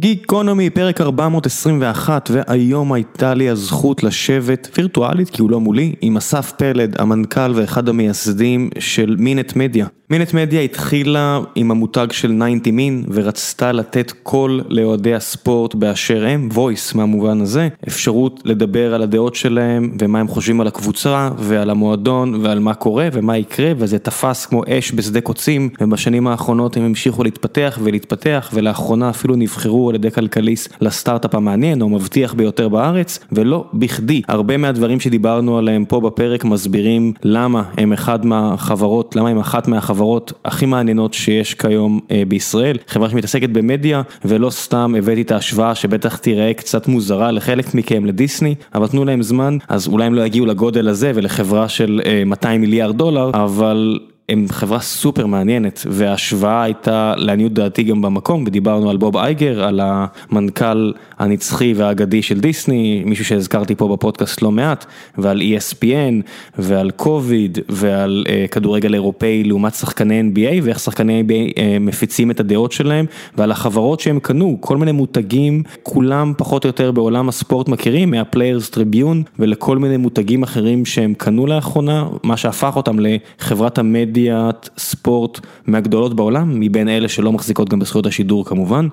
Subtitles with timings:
[0.00, 6.52] גיקונומי, פרק 421, והיום הייתה לי הזכות לשבת וירטואלית, כי הוא לא מולי, עם אסף
[6.56, 9.86] פלד, המנכ"ל ואחד המייסדים של מינט מדיה.
[10.10, 16.48] מינט מדיה התחילה עם המותג של 90 מין, ורצתה לתת קול לאוהדי הספורט באשר הם,
[16.54, 22.34] voice מהמובן הזה, אפשרות לדבר על הדעות שלהם, ומה הם חושבים על הקבוצה, ועל המועדון,
[22.42, 27.24] ועל מה קורה, ומה יקרה, וזה תפס כמו אש בשדה קוצים, ובשנים האחרונות הם המשיכו
[27.24, 33.64] להתפתח ולהתפתח, ולאחרונה אפילו נבחרו על ידי כלכליסט לסטארט-אפ המעניין, או מבטיח ביותר בארץ, ולא
[33.74, 39.68] בכדי, הרבה מהדברים שדיברנו עליהם פה בפרק מסבירים למה הם אחד מהחברות, למה הם אחת
[39.68, 39.94] מהחברות.
[39.94, 46.16] החברות הכי מעניינות שיש כיום בישראל, חברה שמתעסקת במדיה ולא סתם הבאתי את ההשוואה שבטח
[46.16, 50.46] תיראה קצת מוזרה לחלק מכם לדיסני, אבל תנו להם זמן, אז אולי הם לא יגיעו
[50.46, 53.98] לגודל הזה ולחברה של 200 מיליארד דולר, אבל...
[54.28, 59.80] הם חברה סופר מעניינת וההשוואה הייתה לעניות דעתי גם במקום ודיברנו על בוב אייגר, על
[59.82, 64.86] המנכ"ל הנצחי והאגדי של דיסני, מישהו שהזכרתי פה בפודקאסט לא מעט,
[65.18, 66.22] ועל ESPN
[66.58, 72.40] ועל קוביד ועל uh, כדורגל אירופאי לעומת שחקני NBA ואיך שחקני NBA uh, מפיצים את
[72.40, 77.68] הדעות שלהם ועל החברות שהם קנו, כל מיני מותגים, כולם פחות או יותר בעולם הספורט
[77.68, 84.13] מכירים, מהפליירס טריביון ולכל מיני מותגים אחרים שהם קנו לאחרונה, מה שהפך אותם לחברת המד
[84.14, 88.88] מדיית ספורט מהגדולות בעולם, מבין אלה שלא מחזיקות גם בזכויות השידור כמובן.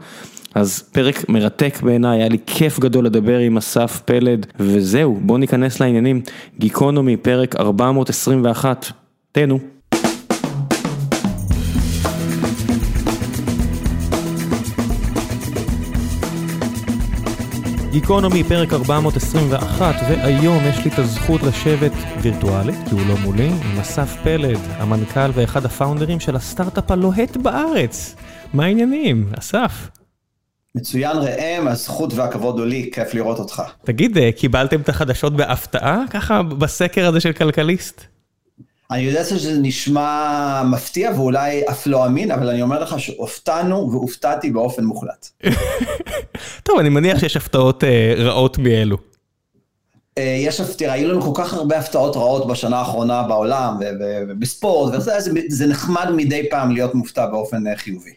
[0.56, 5.80] אז פרק מרתק בעיניי, היה לי כיף גדול לדבר עם אסף פלד, וזהו, בואו ניכנס
[5.80, 6.22] לעניינים.
[6.60, 8.92] גיקונומי, פרק 421,
[9.32, 9.60] תהנו.
[17.92, 23.80] גיקונומי פרק 421 והיום יש לי את הזכות לשבת וירטואלית כי הוא לא מולי עם
[23.80, 28.16] אסף פלד המנכ"ל ואחד הפאונדרים של הסטארט-אפ הלוהט בארץ.
[28.54, 29.90] מה העניינים אסף?
[30.76, 33.64] מצוין ראם, הזכות והכבוד הוא לי, כיף לראות אותך.
[33.86, 38.06] תגיד, קיבלתם את החדשות בהפתעה ככה בסקר הזה של כלכליסט?
[38.92, 44.52] אני יודע שזה נשמע מפתיע ואולי אף לא אמין, אבל אני אומר לך שהופתענו והופתעתי
[44.52, 45.30] באופן מוחלט.
[46.64, 47.84] טוב, אני מניח שיש הפתעות
[48.18, 48.98] רעות מאלו.
[50.20, 53.78] יש הפתיעה, היו לנו כל כך הרבה הפתעות רעות בשנה האחרונה בעולם
[54.30, 58.14] ובספורט, וזה נחמד מדי פעם להיות מופתע באופן חיובי.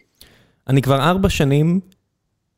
[0.67, 1.79] אני כבר ארבע שנים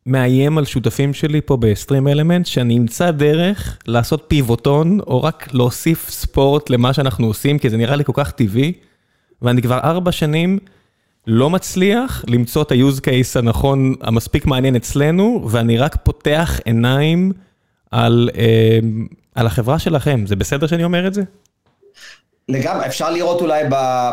[0.07, 6.09] מאיים על שותפים שלי פה בסטרים אלמנט, שאני אמצא דרך לעשות פיבוטון, או רק להוסיף
[6.09, 8.73] ספורט למה שאנחנו עושים, כי זה נראה לי כל כך טבעי,
[9.41, 10.59] ואני כבר ארבע שנים
[11.27, 17.31] לא מצליח למצוא את ה-use case הנכון, המספיק מעניין אצלנו, ואני רק פותח עיניים
[17.91, 18.79] על, אה,
[19.35, 20.23] על החברה שלכם.
[20.25, 21.23] זה בסדר שאני אומר את זה?
[22.49, 23.63] לגמרי, אפשר לראות אולי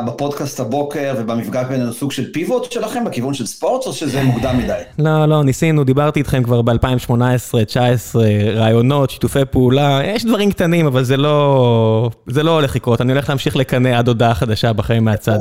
[0.06, 4.80] בפודקאסט הבוקר ובמפגש בינינו סוג של פיבוט שלכם בכיוון של ספורט, או שזה מוקדם מדי?
[4.98, 8.24] לא, לא, ניסינו, דיברתי איתכם כבר ב-2018, 2019,
[8.54, 13.28] רעיונות, שיתופי פעולה, יש דברים קטנים, אבל זה לא, זה לא הולך לקרות, אני הולך
[13.28, 15.38] להמשיך לקנא עד הודעה חדשה בחיים מהצד.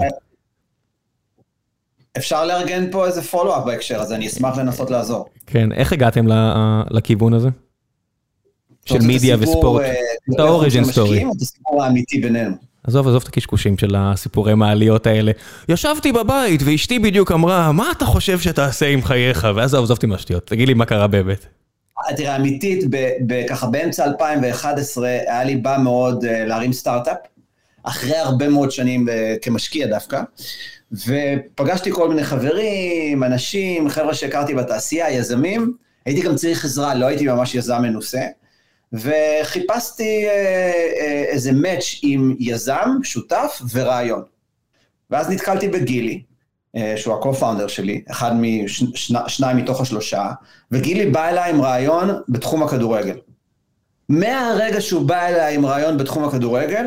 [2.17, 5.25] אפשר לארגן פה איזה follow-up בהקשר הזה, אני אשמח לנסות לעזור.
[5.47, 6.25] כן, איך הגעתם
[6.91, 7.49] לכיוון הזה?
[8.85, 9.83] של מדיה וספורט?
[10.33, 11.23] את ה origin story.
[11.23, 12.72] את הסיפור האמיתי בינינו.
[12.87, 15.31] עזוב, עזוב את הקשקושים של הסיפורי מעליות האלה.
[15.69, 19.47] ישבתי בבית ואשתי בדיוק אמרה, מה אתה חושב שתעשה עם חייך?
[19.55, 21.45] ואז עזבתי מהשטויות, תגיד לי מה קרה באמת.
[22.17, 22.83] תראה, אמיתית,
[23.49, 27.17] ככה באמצע 2011 היה לי בא מאוד להרים סטארט-אפ,
[27.83, 29.07] אחרי הרבה מאוד שנים
[29.41, 30.21] כמשקיע דווקא,
[30.91, 35.73] ופגשתי כל מיני חברים, אנשים, חבר'ה שהכרתי בתעשייה, יזמים,
[36.05, 38.21] הייתי גם צריך עזרה, לא הייתי ממש יזם מנוסה.
[38.93, 40.25] וחיפשתי
[41.27, 44.23] איזה מאץ' עם יזם, שותף ורעיון.
[45.09, 46.21] ואז נתקלתי בגילי,
[46.95, 48.31] שהוא ה-co-founder שלי, אחד
[49.25, 50.31] משניים מתוך השלושה,
[50.71, 53.17] וגילי בא אליי עם רעיון בתחום הכדורגל.
[54.09, 56.85] מהרגע שהוא בא אליי עם רעיון בתחום הכדורגל,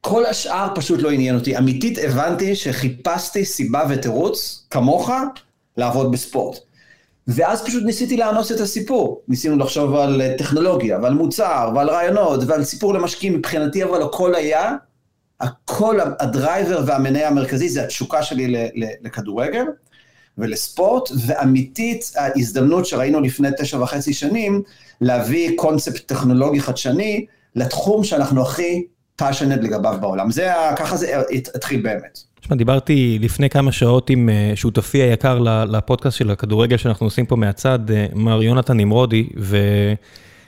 [0.00, 1.58] כל השאר פשוט לא עניין אותי.
[1.58, 5.10] אמיתית הבנתי שחיפשתי סיבה ותירוץ, כמוך,
[5.76, 6.58] לעבוד בספורט.
[7.28, 9.22] ואז פשוט ניסיתי לאנוס את הסיפור.
[9.28, 13.34] ניסינו לחשוב על טכנולוגיה, ועל מוצר, ועל רעיונות, ועל סיפור למשקיעים.
[13.34, 14.72] מבחינתי אבל הכל היה,
[15.40, 18.70] הכל, הדרייבר והמניה המרכזי זה התשוקה שלי
[19.02, 19.64] לכדורגל
[20.38, 24.62] ולספורט, ואמיתית ההזדמנות שראינו לפני תשע וחצי שנים,
[25.00, 28.86] להביא קונספט טכנולוגי חדשני לתחום שאנחנו הכי
[29.22, 30.30] passionate לגביו בעולם.
[30.30, 31.22] זה, ככה זה
[31.54, 32.18] התחיל באמת.
[32.46, 35.38] תשמע, דיברתי לפני כמה שעות עם שותפי היקר
[35.68, 37.78] לפודקאסט של הכדורגל שאנחנו עושים פה מהצד,
[38.14, 39.28] מר יונתן נמרודי,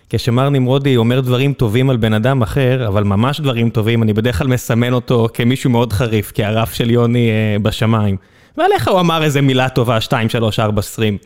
[0.09, 4.39] וכשמר נמרודי אומר דברים טובים על בן אדם אחר, אבל ממש דברים טובים, אני בדרך
[4.39, 7.31] כלל מסמן אותו כמישהו מאוד חריף, כהרף של יוני
[7.62, 8.17] בשמיים.
[8.56, 11.19] ועליך הוא אמר איזה מילה טובה, 2, 3, 4, 20.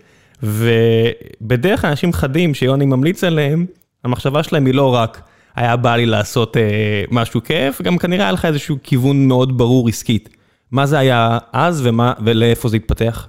[0.42, 3.66] ובדרך כלל אנשים חדים שיוני ממליץ עליהם,
[4.04, 5.22] המחשבה שלהם היא לא רק
[5.56, 6.62] היה בא לי לעשות אה,
[7.10, 10.41] משהו כיף, גם כנראה היה לך איזשהו כיוון מאוד ברור עסקית.
[10.72, 13.28] מה זה היה אז ומה, ולאיפה זה התפתח?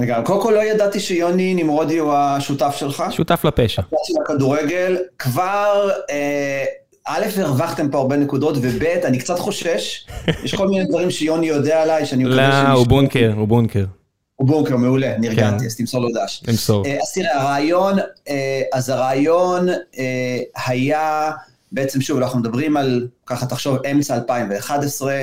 [0.00, 3.04] רגע, קודם כל לא ידעתי שיוני נמרודי הוא השותף שלך.
[3.10, 3.82] שותף לפשע.
[3.82, 4.96] השותף של הכדורגל.
[5.18, 6.64] כבר, אה,
[7.06, 10.06] א', הרווחתם פה הרבה נקודות, וב', אני קצת חושש.
[10.44, 13.84] יש כל מיני דברים שיוני יודע עליי, שאני מקווה לא, הוא בונקר, הוא בונקר.
[14.36, 15.66] הוא בונקר, מעולה, נרגעתי, כן.
[15.66, 16.40] אז תמסור לו דש.
[16.46, 16.86] תמסור.
[16.86, 17.98] אה, אז תראה, הרעיון,
[18.28, 19.68] אה, אז הרעיון
[20.66, 21.30] היה,
[21.72, 25.14] בעצם שוב, אנחנו מדברים על, ככה תחשוב, אמצע 2011,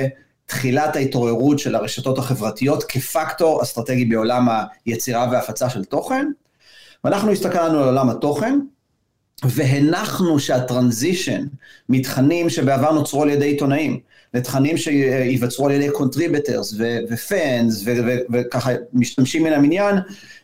[0.52, 4.48] תחילת ההתעוררות של הרשתות החברתיות כפקטור אסטרטגי בעולם
[4.86, 6.26] היצירה וההפצה של תוכן.
[7.04, 8.58] ואנחנו הסתכלנו על עולם התוכן,
[9.44, 11.46] והנחנו שהטרנזישן
[11.88, 14.00] מתכנים שבעבר נוצרו על ידי עיתונאים,
[14.34, 16.74] לתכנים שייווצרו על ידי contributors
[17.10, 17.84] ו fans
[18.32, 19.96] וככה משתמשים מן המניין,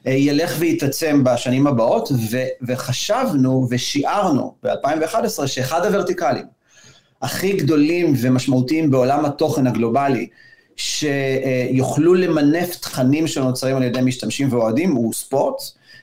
[0.07, 2.09] אה, ילך ויתעצם בשנים הבאות,
[2.63, 6.58] וחשבנו ושיערנו ב-2011 שאחד הוורטיקלים
[7.23, 10.29] הכי גדולים ומשמעותיים בעולם התוכן הגלובלי,
[10.77, 15.57] שיוכלו למנף תכנים שנוצרים על ידי משתמשים ואוהדים, הוא ספורט.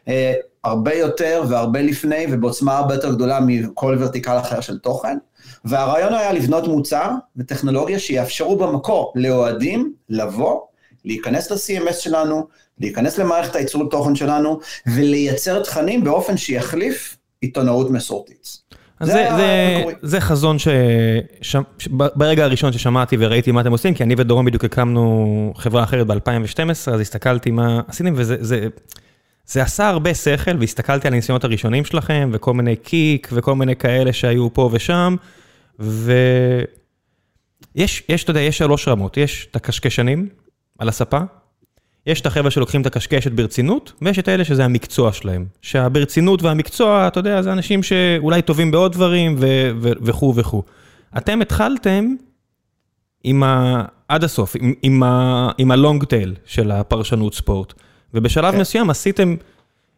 [0.08, 0.34] אה,
[0.64, 5.18] הרבה יותר והרבה לפני ובעוצמה הרבה יותר גדולה מכל vertical אחר של תוכן.
[5.66, 10.62] והרעיון היה לבנות מוצר וטכנולוגיה שיאפשרו במקור לאוהדים לבוא,
[11.06, 12.48] להיכנס ל-CMS שלנו,
[12.80, 18.58] להיכנס למערכת הייצור תוכן שלנו ולייצר תכנים באופן שיחליף עיתונאות מסורתית.
[19.00, 20.58] זה, זה, זה, זה חזון
[21.80, 26.70] שברגע הראשון ששמעתי וראיתי מה אתם עושים, כי אני ודורון בדיוק הקמנו חברה אחרת ב-2012,
[26.70, 28.68] אז הסתכלתי מה עשיתם, וזה זה,
[29.46, 34.14] זה עשה הרבה שכל, והסתכלתי על הניסיונות הראשונים שלכם, וכל מיני קיק, וכל מיני כאלה
[34.14, 35.16] שהיו פה ושם,
[35.80, 36.68] ויש,
[38.10, 40.30] יש, אתה יודע, יש שלוש רמות, יש את הקשקשנים
[40.80, 41.20] על הספה,
[42.08, 45.46] יש את החבר'ה שלוקחים את הקשקשת ברצינות, ויש את אלה שזה המקצוע שלהם.
[45.62, 49.36] שהברצינות והמקצוע, אתה יודע, זה אנשים שאולי טובים בעוד דברים
[49.80, 50.64] וכו' וכו'.
[51.18, 52.16] אתם התחלתם
[53.24, 53.84] עם ה...
[54.08, 55.50] עד הסוף, עם, עם, ה...
[55.58, 57.74] עם הלונג טייל של הפרשנות ספורט,
[58.14, 58.60] ובשלב כן.
[58.60, 59.36] מסוים עשיתם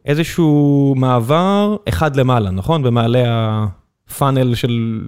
[0.06, 2.84] איזשהו מעבר אחד למעלה, נכון?
[2.84, 3.24] במעלה
[4.10, 5.02] הפאנל של,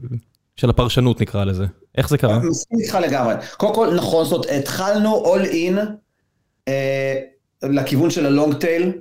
[0.56, 1.66] של הפרשנות נקרא לזה.
[1.98, 2.40] איך זה קרה?
[2.40, 3.34] מסכים איתך לגמרי.
[3.58, 5.80] קודם כל, נכון, זאת התחלנו all in.
[6.70, 8.94] אה, לכיוון של ה long tail.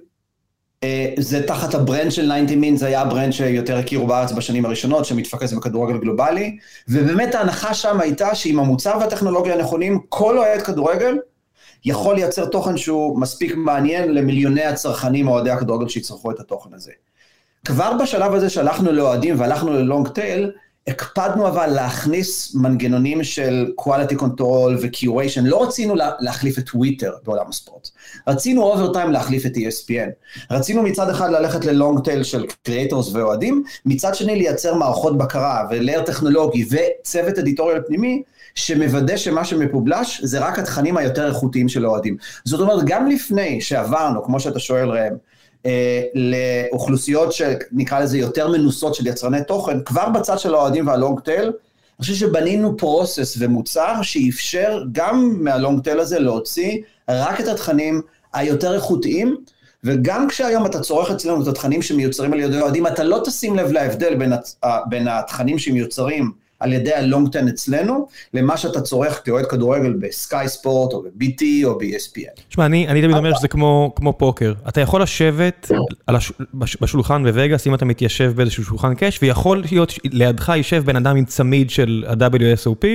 [0.85, 4.33] אה, זה תחת ה brand של 90 מין, זה היה ה brand שיותר הכירו בארץ
[4.33, 10.63] בשנים הראשונות, שמתפקס בכדורגל גלובלי, ובאמת ההנחה שם הייתה שעם המוצר והטכנולוגיה הנכונים, כל אוהד
[10.63, 11.19] כדורגל
[11.85, 16.93] יכול לייצר תוכן שהוא מספיק מעניין למיליוני הצרכנים, אוהדי הכדורגל שיצרכו את התוכן הזה.
[17.67, 20.51] כבר בשלב הזה שהלכנו לאוהדים והלכנו ל long tail,
[20.89, 27.49] הקפדנו אבל להכניס מנגנונים של quality control ו-curation, לא רצינו לה, להחליף את טוויטר בעולם
[27.49, 27.89] הספורט,
[28.29, 30.11] רצינו over time להחליף את ESPN,
[30.51, 35.67] רצינו מצד אחד ללכת ל long tail של creators ואוהדים, מצד שני לייצר מערכות בקרה
[35.71, 38.23] ו layer טכנולוגי וצוות editorial פנימי,
[38.55, 42.17] שמוודא שמה שמפובלש זה רק התכנים היותר איכותיים של האוהדים.
[42.45, 45.13] זאת אומרת, גם לפני שעברנו, כמו שאתה שואל ראם,
[46.15, 51.53] לאוכלוסיות שנקרא לזה יותר מנוסות של יצרני תוכן, כבר בצד של האוהדים והלונג טייל, אני
[52.01, 56.79] חושב שבנינו פרוסס ומוצר שאפשר גם מהלונג טייל הזה להוציא
[57.09, 58.03] רק את התכנים
[58.35, 59.37] היותר איכותיים,
[59.85, 63.73] וגם כשהיום אתה צורך אצלנו את התכנים שמיוצרים על ידי אוהדים, אתה לא תשים לב
[63.73, 64.33] להבדל בין.
[64.89, 70.93] בין התכנים שמיוצרים על ידי הלונג טן אצלנו, למה שאתה צורך כאוהד כדורגל בסקאי ספורט,
[70.93, 72.41] או ב-BT, או ב-ESPN.
[72.49, 74.53] תשמע, אני, אני תמיד אומר שזה כמו, כמו פוקר.
[74.69, 75.71] אתה יכול לשבת
[76.09, 76.33] הש...
[76.81, 81.25] בשולחן בווגאס, אם אתה מתיישב באיזשהו שולחן cash, ויכול להיות לידך יישב בן אדם עם
[81.25, 82.87] צמיד של ה-WSOP,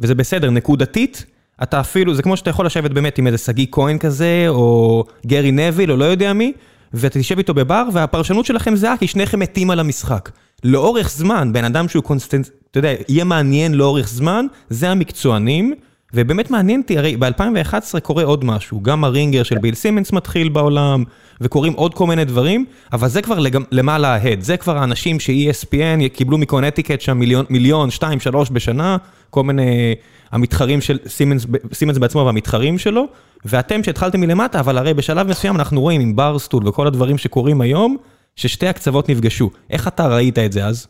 [0.00, 1.24] וזה בסדר, נקודתית.
[1.62, 5.52] אתה אפילו, זה כמו שאתה יכול לשבת באמת עם איזה שגיא כהן כזה, או גרי
[5.52, 6.52] נוויל, או לא יודע מי,
[6.94, 10.30] ואתה תשב איתו בבר, והפרשנות שלכם זהה, כי שניכם מתים על המשחק.
[10.64, 15.74] לאורך זמן, בן אדם שהוא constant, אתה יודע, יהיה מעניין לאורך זמן, זה המקצוענים,
[16.14, 21.04] ובאמת מעניין אותי, הרי ב-2011 קורה עוד משהו, גם הרינגר של ביל סימנס מתחיל בעולם,
[21.40, 23.58] וקורים עוד כל מיני דברים, אבל זה כבר לג...
[23.70, 28.96] למעלה ההד, זה כבר האנשים ש-ESPN קיבלו מקונטיקט שם מיליון, מיליון, שתיים, שלוש בשנה,
[29.30, 29.94] כל מיני
[30.32, 33.04] המתחרים של סימנס, סימנס בעצמו והמתחרים שלו,
[33.44, 37.96] ואתם שהתחלתם מלמטה, אבל הרי בשלב מסוים אנחנו רואים עם ברסטול וכל הדברים שקורים היום,
[38.36, 39.50] ששתי הקצוות נפגשו.
[39.70, 40.86] איך אתה ראית את זה אז?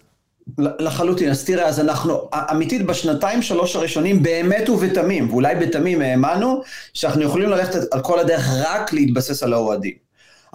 [0.59, 6.63] לחלוטין, אז תראה, אז אנחנו, אמיתית בשנתיים שלוש הראשונים באמת ובתמים, ואולי בתמים האמנו,
[6.95, 9.95] שאנחנו יכולים ללכת על כל הדרך רק להתבסס על האוהדים.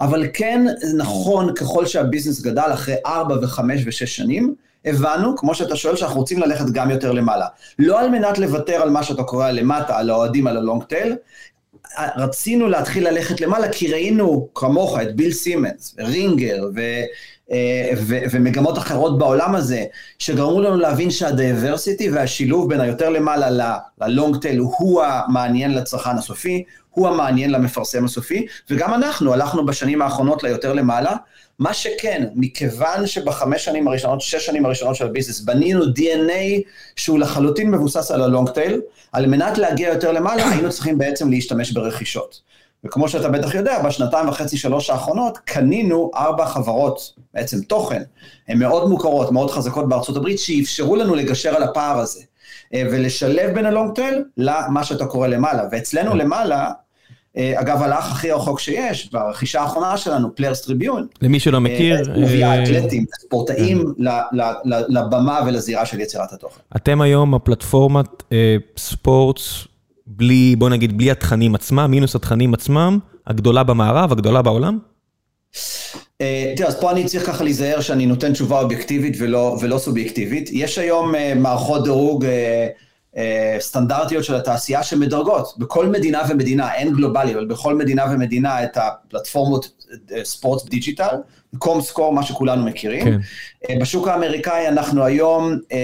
[0.00, 0.66] אבל כן
[0.96, 4.54] נכון, ככל שהביזנס גדל אחרי ארבע וחמש ושש שנים,
[4.84, 7.46] הבנו, כמו שאתה שואל, שאנחנו רוצים ללכת גם יותר למעלה.
[7.78, 11.16] לא על מנת לוותר על מה שאתה קורא למטה, על האוהדים, על הלונג טייל,
[12.16, 16.80] רצינו להתחיל ללכת למעלה, כי ראינו כמוך את ביל סימנס, רינגר, ו...
[17.52, 17.90] אה,
[18.30, 19.84] ומגמות אחרות בעולם הזה,
[20.18, 26.16] שגרמו לנו להבין שה diversity והשילוב בין היותר למעלה ל long tail הוא המעניין לצרכן
[26.18, 31.16] הסופי, הוא המעניין למפרסם הסופי, וגם אנחנו הלכנו בשנים האחרונות ליותר למעלה.
[31.58, 36.62] מה שכן, מכיוון שבחמש שנים הראשונות, שש שנים הראשונות של הביזנס, בנינו DNA
[36.96, 38.80] שהוא לחלוטין מבוסס על ה long tail,
[39.12, 42.40] על מנת להגיע יותר למעלה, היינו צריכים בעצם להשתמש ברכישות.
[42.84, 48.02] וכמו שאתה בטח יודע, בשנתיים וחצי, שלוש האחרונות, קנינו ארבע חברות, בעצם תוכן,
[48.48, 52.20] הן מאוד מוכרות, מאוד חזקות בארצות הברית, שאפשרו לנו לגשר על הפער הזה,
[52.74, 55.62] ולשלב בין ה long tail למה שאתה קורא למעלה.
[55.72, 56.70] ואצלנו למעלה,
[57.36, 61.06] אה, אגב, הלך הכי רחוק שיש, ברכישה האחרונה שלנו, Players' Tribune.
[61.22, 61.96] למי שלא מכיר.
[62.16, 64.38] מביאה אתלטים, ספורטאים כן.
[64.88, 66.60] לבמה ולזירה של יצירת התוכן.
[66.76, 68.22] אתם היום הפלטפורמת
[68.76, 69.66] sports
[70.06, 74.78] בלי, בוא נגיד, בלי התכנים עצמם, מינוס התכנים עצמם, הגדולה במערב, הגדולה בעולם?
[76.20, 80.50] אה, תראה, אז פה אני צריך ככה להיזהר שאני נותן תשובה אובייקטיבית ולא, ולא סובייקטיבית.
[80.52, 82.28] יש היום אה, מערכות דירוג אה,
[83.14, 83.18] אה,
[83.58, 89.86] סטנדרטיות של התעשייה שמדרגות בכל מדינה ומדינה, אין גלובלי, אבל בכל מדינה ומדינה את הפלטפורמות
[90.22, 91.16] ספורט דיג'יטל,
[91.58, 93.04] Comscore, מה שכולנו מכירים.
[93.04, 93.18] כן.
[93.64, 95.74] אה, בשוק האמריקאי אנחנו היום, אה,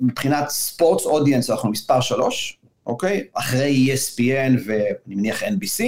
[0.00, 3.24] מבחינת sports audience, אנחנו מספר שלוש, אוקיי?
[3.34, 5.82] אחרי ESPN ואני מניח NBC,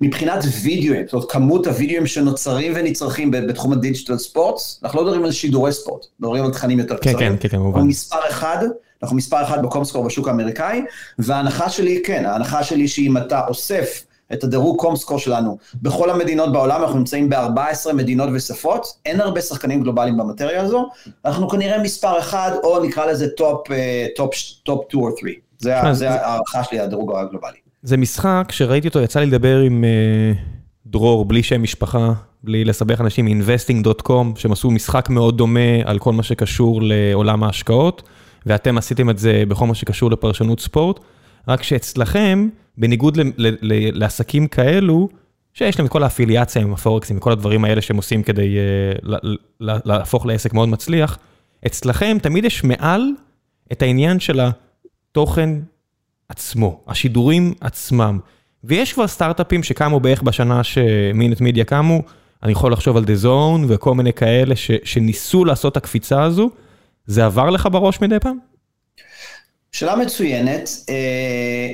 [0.00, 5.24] מבחינת וידאוים, זאת אומרת כמות הוידאוים שנוצרים ונצרכים בתחום ה digital sports, אנחנו לא מדברים
[5.24, 7.36] על שידורי ספורט, מדברים על תכנים יותר כן, קצרים.
[7.36, 7.74] כן, כן, כמובן.
[7.74, 8.58] אנחנו מספר אחד,
[9.02, 10.82] אנחנו מספר אחד ב Comscore בשוק האמריקאי,
[11.18, 16.82] וההנחה שלי, כן, ההנחה שלי שאם אתה אוסף את הדירוג Comscore שלנו בכל המדינות בעולם,
[16.82, 20.88] אנחנו נמצאים ב-14 מדינות ושפות, אין הרבה שחקנים גלובליים במטריה הזו,
[21.24, 23.28] אנחנו כנראה מספר אחד, או נקרא לזה
[24.16, 25.32] top 2 או 3.
[25.62, 27.58] זה הערכה שלי, הדירוג הגלובלי.
[27.82, 30.38] זה משחק שראיתי אותו, יצא לי לדבר עם uh,
[30.86, 32.12] דרור, בלי שם משפחה,
[32.44, 38.02] בלי לסבך אנשים, investing.com, שהם עשו משחק מאוד דומה על כל מה שקשור לעולם ההשקעות,
[38.46, 41.00] ואתם עשיתם את זה בכל מה שקשור לפרשנות ספורט,
[41.48, 45.08] רק שאצלכם, בניגוד ל- ל- ל- לעסקים כאלו,
[45.54, 48.56] שיש להם את כל האפיליאציה עם הפורקסים וכל הדברים האלה שהם עושים כדי
[49.00, 49.04] uh,
[49.60, 51.18] להפוך לעסק מאוד מצליח,
[51.66, 53.02] אצלכם תמיד יש מעל
[53.72, 54.50] את העניין של ה...
[55.12, 55.50] תוכן
[56.28, 58.18] עצמו, השידורים עצמם.
[58.64, 62.02] ויש כבר סטארט-אפים שקמו בערך בשנה שמינט מידיה קמו,
[62.42, 66.50] אני יכול לחשוב על Zone וכל מיני כאלה ש, שניסו לעשות את הקפיצה הזו,
[67.06, 68.38] זה עבר לך בראש מדי פעם?
[69.72, 70.70] שאלה מצוינת.
[70.88, 71.72] אה,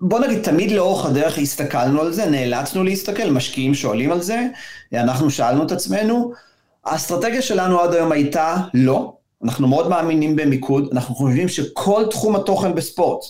[0.00, 4.46] בוא נגיד, תמיד לאורך הדרך הסתכלנו על זה, נאלצנו להסתכל, משקיעים שואלים על זה,
[4.94, 6.32] אנחנו שאלנו את עצמנו.
[6.84, 12.74] האסטרטגיה שלנו עד היום הייתה לא, אנחנו מאוד מאמינים במיקוד, אנחנו חושבים שכל תחום התוכן
[12.74, 13.24] בספורט,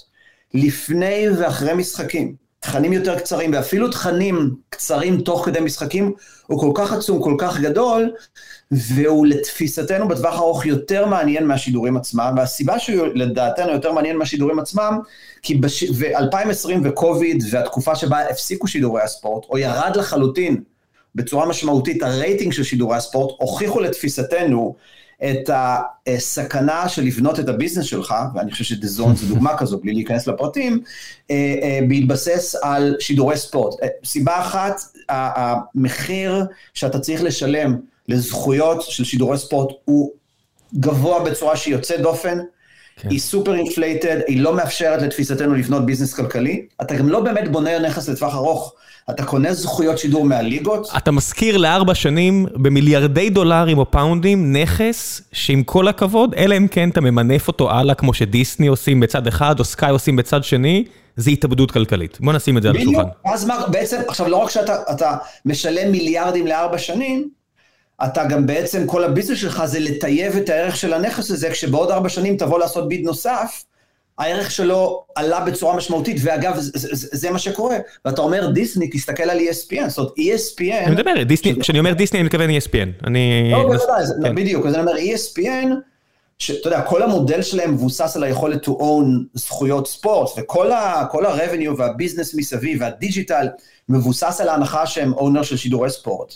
[0.54, 6.12] לפני ואחרי משחקים, תכנים יותר קצרים, ואפילו תכנים קצרים תוך כדי משחקים,
[6.46, 8.10] הוא כל כך עצום, כל כך גדול,
[8.70, 14.98] והוא לתפיסתנו בטווח הארוך יותר מעניין מהשידורים עצמם, והסיבה שהוא לדעתנו יותר מעניין מהשידורים עצמם,
[15.42, 15.84] כי בש...
[15.94, 20.62] ו-2020 וקוביד והתקופה שבה הפסיקו שידורי הספורט, או ירד לחלוטין
[21.14, 24.74] בצורה משמעותית הרייטינג של שידורי הספורט, הוכיחו לתפיסתנו
[25.30, 25.50] את
[26.06, 29.92] הסכנה של לבנות את ה business שלך, ואני חושב ש DAZN זה דוגמה כזו, בלי
[29.92, 30.82] להיכנס לפרטים,
[31.30, 33.82] אה, אה, בהתבסס על שידורי ספורט.
[33.82, 37.76] אה, סיבה אחת, המחיר שאתה צריך לשלם
[38.08, 40.10] לזכויות של שידורי ספורט הוא
[40.74, 42.38] גבוה בצורה שהיא יוצאת דופן,
[42.96, 43.08] כן.
[43.08, 47.78] היא super inflated, היא לא מאפשרת לתפיסתנו לבנות business כלכלי, אתה גם לא באמת בונה
[47.78, 48.74] נכס לטווח ארוך.
[49.10, 50.88] אתה קונה זכויות שידור מהליגות.
[50.96, 56.90] אתה משכיר לארבע שנים במיליארדי דולרים או פאונדים נכס שעם כל הכבוד, אלא אם כן
[56.90, 60.84] אתה ממנף אותו הלאה כמו שדיסני עושים בצד אחד או סקאי עושים בצד שני,
[61.16, 62.18] זה התאבדות כלכלית.
[62.20, 63.00] בוא נשים את זה על השולחן.
[63.00, 67.28] בדיוק, אז מה, בעצם, עכשיו לא רק שאתה משלם מיליארדים לארבע שנים,
[68.04, 71.90] אתה גם בעצם, כל ה business שלך זה לטייב את הערך של הנכס הזה, כשבעוד
[71.90, 73.64] ארבע שנים תבוא לעשות bid נוסף,
[74.18, 77.76] הערך שלו עלה בצורה משמעותית, ואגב, זה, זה, זה מה שקורה.
[78.04, 80.86] ואתה אומר דיסני, תסתכל על ESPN, זאת אומרת ESPN...
[80.86, 83.06] אני מדבר, דיסני, כשאני אומר דיסני אני מתכוון ESPN.
[83.06, 83.48] אני...
[83.52, 84.34] לא, בוודאי, כן.
[84.34, 85.68] בדיוק, אז אני אומר ESPN,
[86.38, 92.34] שאתה יודע, כל המודל שלהם מבוסס על היכולת to own זכויות ספורט, וכל ה-revenue והביזנס
[92.34, 93.48] מסביב והדיג'יטל
[93.88, 96.34] מבוסס על ההנחה שהם אונר של שידורי ספורט.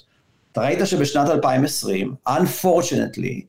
[0.52, 3.42] אתה ראית שבשנת 2020, unfortunately,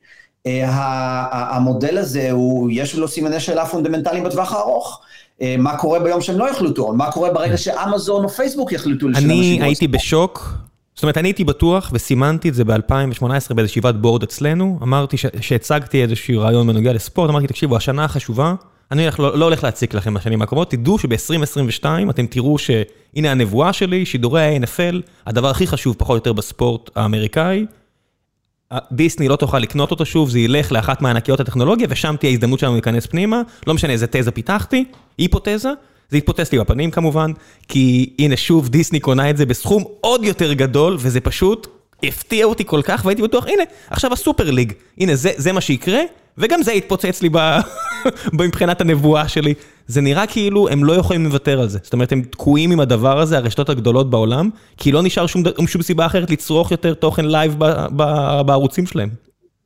[0.46, 5.00] המודל הזה, הוא, יש לו סימני שאלה פונדמנטליים בטווח הארוך.
[5.42, 9.24] אה, מה קורה ביום שהם לא יחליטו, מה קורה ברגע שאמזון או פייסבוק יחליטו לשלם
[9.24, 10.54] לשידור אני הייתי בשוק,
[10.94, 16.02] זאת אומרת, אני הייתי בטוח וסימנתי את זה ב-2018 באיזו ישיבת board אצלנו, אמרתי שהצגתי
[16.02, 18.54] איזשהו רעיון בנוגע לספורט, אמרתי, תקשיבו, השנה החשובה,
[18.92, 23.72] אני הולך, לא, לא הולך להציק לכם בשנים הקרובות, תדעו שב-2022 אתם תראו שהנה הנבואה
[23.72, 27.66] שלי, שידורי ה-NFL, הדבר הכי חשוב פחות או יותר בספורט האמריקאי,
[28.92, 32.72] דיסני לא תוכל לקנות אותו שוב, זה ילך לאחת מענקיות הטכנולוגיה, ושם תהיה הזדמנות שלנו
[32.72, 34.84] להיכנס פנימה, לא משנה איזה תזה פיתחתי,
[35.18, 35.70] היפותזה,
[36.10, 37.32] זה יתפוצץ לי בפנים כמובן,
[37.68, 41.66] כי הנה שוב דיסני קונה את זה בסכום עוד יותר גדול, וזה פשוט
[42.02, 46.00] הפתיע אותי כל כך, והייתי בטוח, הנה, עכשיו הסופר ליג, הנה זה, זה מה שיקרה,
[46.38, 47.30] וגם זה יתפוצץ לי
[48.40, 49.54] מבחינת הנבואה שלי.
[49.88, 51.78] זה נראה כאילו הם לא יכולים לוותר על זה.
[51.82, 55.82] זאת אומרת, הם תקועים עם הדבר הזה, הרשתות הגדולות בעולם, כי לא נשאר שום, שום
[55.82, 57.56] סיבה אחרת לצרוך יותר תוכן live
[58.46, 59.08] בערוצים שלהם.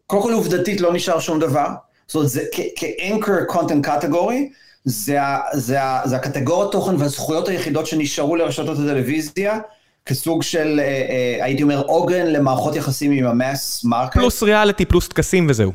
[0.06, 1.66] קודם כל עובדתית לא נשאר שום דבר.
[2.06, 2.30] זאת אומרת,
[2.76, 4.52] כ-anchor content category,
[4.84, 5.18] זה,
[5.52, 9.58] זה, זה הקטגוריית תוכן והזכויות היחידות שנשארו לרשתות הטלוויזיה,
[10.06, 14.12] כסוג של, אה, אה, הייתי אומר, עוגן למערכות יחסים עם ה mass market.
[14.12, 15.72] פלוס ריאליטי, פלוס טקסים וזהו.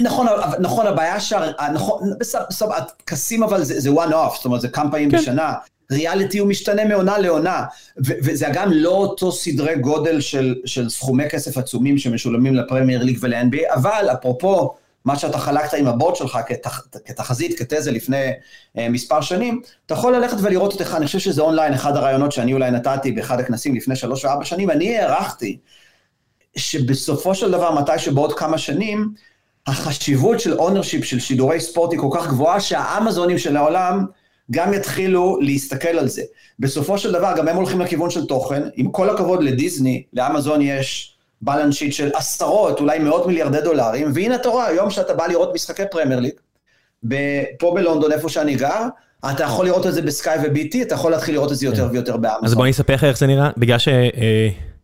[0.00, 0.26] נכון,
[0.58, 1.40] נכון, הבעיה שה...
[1.74, 2.44] נכון, בסדר,
[2.76, 5.16] הטקסים אבל זה, זה one off, זאת אומרת זה כמה פעמים כן.
[5.16, 5.54] בשנה.
[5.92, 7.64] ריאליטי הוא משתנה מעונה לעונה,
[7.98, 13.18] וזה גם לא אותו סדרי גודל של, של סכומי כסף עצומים שמשולמים ל Premier League
[13.20, 18.80] ול-NBA, אבל אפרופו מה שאתה חלקת עם ה board שלך כתח, כתחזית, כתזה לפני uh,
[18.90, 22.70] מספר שנים, אתה יכול ללכת ולראות אותך, אני חושב שזה אונליין, אחד הרעיונות שאני אולי
[22.70, 25.58] נתתי באחד הכנסים לפני שלוש וארבע שנים, אני הערכתי
[26.56, 29.14] שבסופו של דבר, מתי שבעוד כמה שנים,
[29.70, 34.04] החשיבות של ownership של שידורי ספורט היא כל כך גבוהה שהאמזונים של העולם
[34.50, 36.22] גם יתחילו להסתכל על זה.
[36.58, 41.16] בסופו של דבר גם הם הולכים לכיוון של תוכן, עם כל הכבוד לדיסני, לאמזון יש
[41.42, 45.54] בלנס שיט של עשרות, אולי מאות מיליארדי דולרים, והנה אתה רואה, היום שאתה בא לראות
[45.54, 46.32] משחקי פרמייר ליג,
[47.58, 48.86] פה בלונדון איפה שאני גר,
[49.30, 51.92] אתה יכול לראות את זה בסקאי וביטי, אתה יכול להתחיל לראות את זה יותר כן.
[51.92, 52.44] ויותר באמזון.
[52.44, 53.88] אז בוא אני אספר לך איך זה נראה, בגלל ש...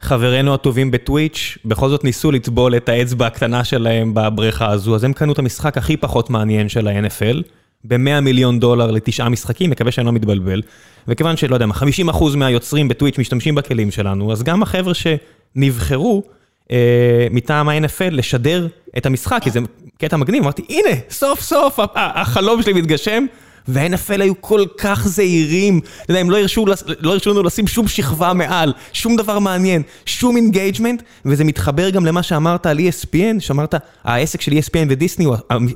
[0.00, 5.12] חברינו הטובים בטוויץ', בכל זאת ניסו לטבול את האצבע הקטנה שלהם בבריכה הזו, אז הם
[5.12, 7.42] קנו את המשחק הכי פחות מעניין של ה-NFL,
[7.84, 10.62] ב-100 מיליון דולר לתשעה משחקים, מקווה שאני לא מתבלבל.
[11.08, 16.22] וכיוון שלא יודע מה, 50% מהיוצרים ב Twitch משתמשים בכלים שלנו, אז גם החבר'ה שנבחרו
[16.70, 19.60] אה, מטעם ה-NFL לשדר את המשחק, כי זה
[19.98, 23.26] קטע מגניב, אמרתי, הנה, סוף סוף החלום שלי מתגשם.
[23.68, 26.64] וה-NFL היו כל כך זהירים, אתה יודע, הם לא הרשו,
[27.00, 32.06] לא הרשו לנו לשים שום שכבה מעל, שום דבר מעניין, שום engagement, וזה מתחבר גם
[32.06, 33.74] למה שאמרת על ESPN, שאמרת,
[34.04, 35.26] העסק של ESPN ודיסני,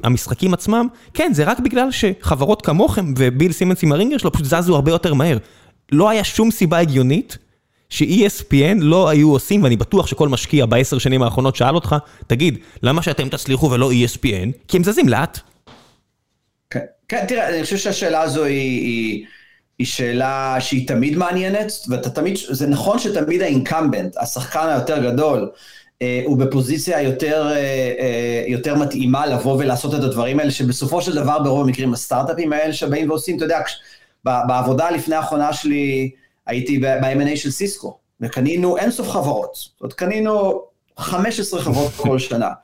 [0.03, 4.75] המשחקים עצמם, כן, זה רק בגלל שחברות כמוכם וביל סימנס עם הרינגר שלו פשוט זזו
[4.75, 5.39] הרבה יותר מהר.
[5.93, 7.39] לא היה שום סיבה הגיונית
[7.91, 13.03] ש-ESPN לא היו עושים, ואני בטוח שכל משקיע בעשר שנים האחרונות שאל אותך, תגיד, למה
[13.03, 14.51] שאתם תצליחו ולא ESPN?
[14.69, 15.41] כי הם זזים לאט.
[17.11, 19.25] כן, תראה, אני חושב שהשאלה הזו היא, היא,
[19.79, 25.51] היא שאלה שהיא תמיד מעניינת, ואתה תמיד, זה נכון שתמיד האינקמבנט, השחקן היותר גדול,
[26.03, 27.57] אה, הוא בפוזיציה יותר, אה,
[27.99, 32.73] אה, יותר מתאימה לבוא ולעשות את הדברים האלה, שבסופו של דבר ברוב המקרים הסטארט-אפים האלה
[32.73, 33.61] שבאים ועושים, אתה יודע,
[34.25, 36.11] בעבודה לפני האחרונה שלי,
[36.47, 40.63] הייתי ב-M&A של סיסקו, וקנינו אינסוף חברות, זאת אומרת, קנינו
[40.97, 42.49] 15 חברות כל שנה.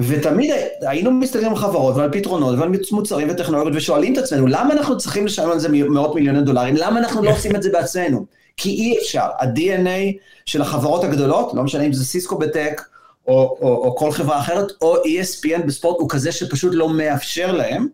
[0.00, 4.98] ותמיד היינו מסתכלים על חברות ועל פתרונות ועל מוצרים וטכנולוגיות ושואלים את עצמנו, למה אנחנו
[4.98, 6.76] צריכים לשלם על זה מאות מיליוני דולרים?
[6.76, 8.26] למה אנחנו לא עושים את זה בעצמנו?
[8.56, 9.26] כי אי אפשר.
[9.38, 12.82] ה-DNA של החברות הגדולות, לא משנה אם זה Cisco ב tech,
[13.28, 17.86] או, או, או כל חברה אחרת, או ESPN בספורט, הוא כזה שפשוט לא מאפשר להם,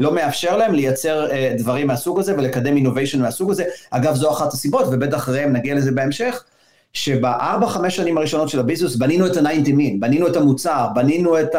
[0.00, 3.64] לא מאפשר להם לייצר uh, דברים מהסוג הזה ולקדם innovation מהסוג הזה.
[3.90, 6.44] אגב, זו אחת הסיבות, ובטח אם נגיע לזה בהמשך,
[6.98, 11.40] שבארבע, חמש שנים הראשונות של ה business בנינו את ה-90 מין, בנינו את המוצר, בנינו
[11.40, 11.54] את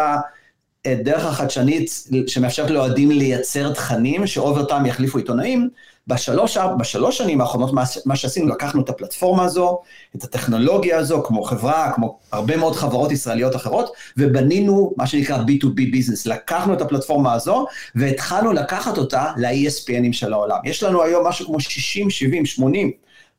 [0.86, 1.92] הדרך החדשנית
[2.28, 5.70] שמאפשרת לאוהדים לייצר תכנים ש over time יחליפו עיתונאים.
[6.08, 7.74] בשלוש, בשלוש שנים האחרונות
[8.06, 9.80] מה שעשינו, לקחנו את הפלטפורמה הזו,
[10.16, 15.76] את הטכנולוגיה הזו, כמו חברה, כמו הרבה מאוד חברות ישראליות אחרות, ובנינו מה שנקרא B2B
[15.76, 16.26] ביזנס.
[16.26, 20.58] לקחנו את הפלטפורמה הזו, והתחלנו לקחת אותה ל-ESPNים של העולם.
[20.64, 22.92] יש לנו היום משהו כמו 60, 70, 80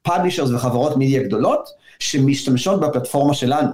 [0.03, 1.69] פאבלישרס וחברות מידיה גדולות,
[2.01, 3.69] שמשתמשות בפלטפורמה שלנו,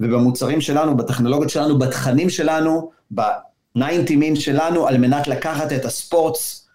[0.00, 6.66] ובמוצרים שלנו, בטכנולוגיות שלנו, בתכנים שלנו, ב-90 מין שלנו, על מנת לקחת את הספורטס,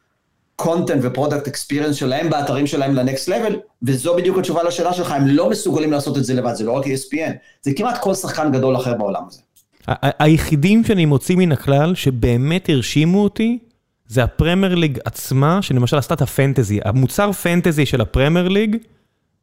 [0.56, 5.12] content ו product experience שלהם באתרים שלהם ל next level, וזו בדיוק התשובה לשאלה שלך,
[5.12, 8.52] הם לא מסוגלים לעשות את זה לבד, זה לא רק ESPN, זה כמעט כל שחקן
[8.52, 9.42] גדול אחר בעולם הזה.
[10.20, 13.60] היחידים שאני מוציא מן הכלל, שבאמת הרשימו אותי,
[14.08, 18.48] זה ה Premier League עצמה, שלמשל עשתה את ה Fantasy, המוצר Fantasy של ה Premier
[18.48, 18.78] League,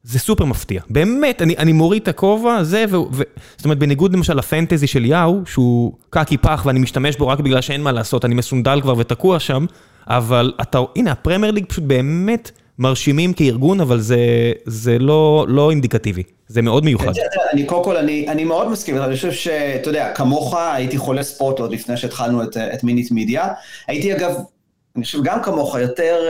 [0.05, 3.23] זה סופר מפתיע, באמת, אני, אני מוריד את הכובע, זה, ו, ו,
[3.57, 7.41] זאת אומרת, בניגוד למשל ל Fantasy של Yahoo, שהוא קקי פח ואני משתמש בו רק
[7.41, 9.67] בגלל שאין מה לעשות, אני מסונדל כבר ותקוע שם,
[10.07, 14.19] אבל אתה, הנה, הפרמייר ליג פשוט באמת מרשימים כארגון, אבל זה,
[14.65, 17.13] זה לא, לא אינדיקטיבי, זה מאוד מיוחד.
[17.53, 21.59] אני קודם כל, אני, אני מאוד מסכים, אני חושב שאתה יודע, כמוך הייתי חולה ספורט
[21.59, 23.49] עוד לפני שהתחלנו את, את מינית מידיה,
[23.87, 24.35] הייתי אגב
[24.97, 26.29] אני חושב גם כמוך, יותר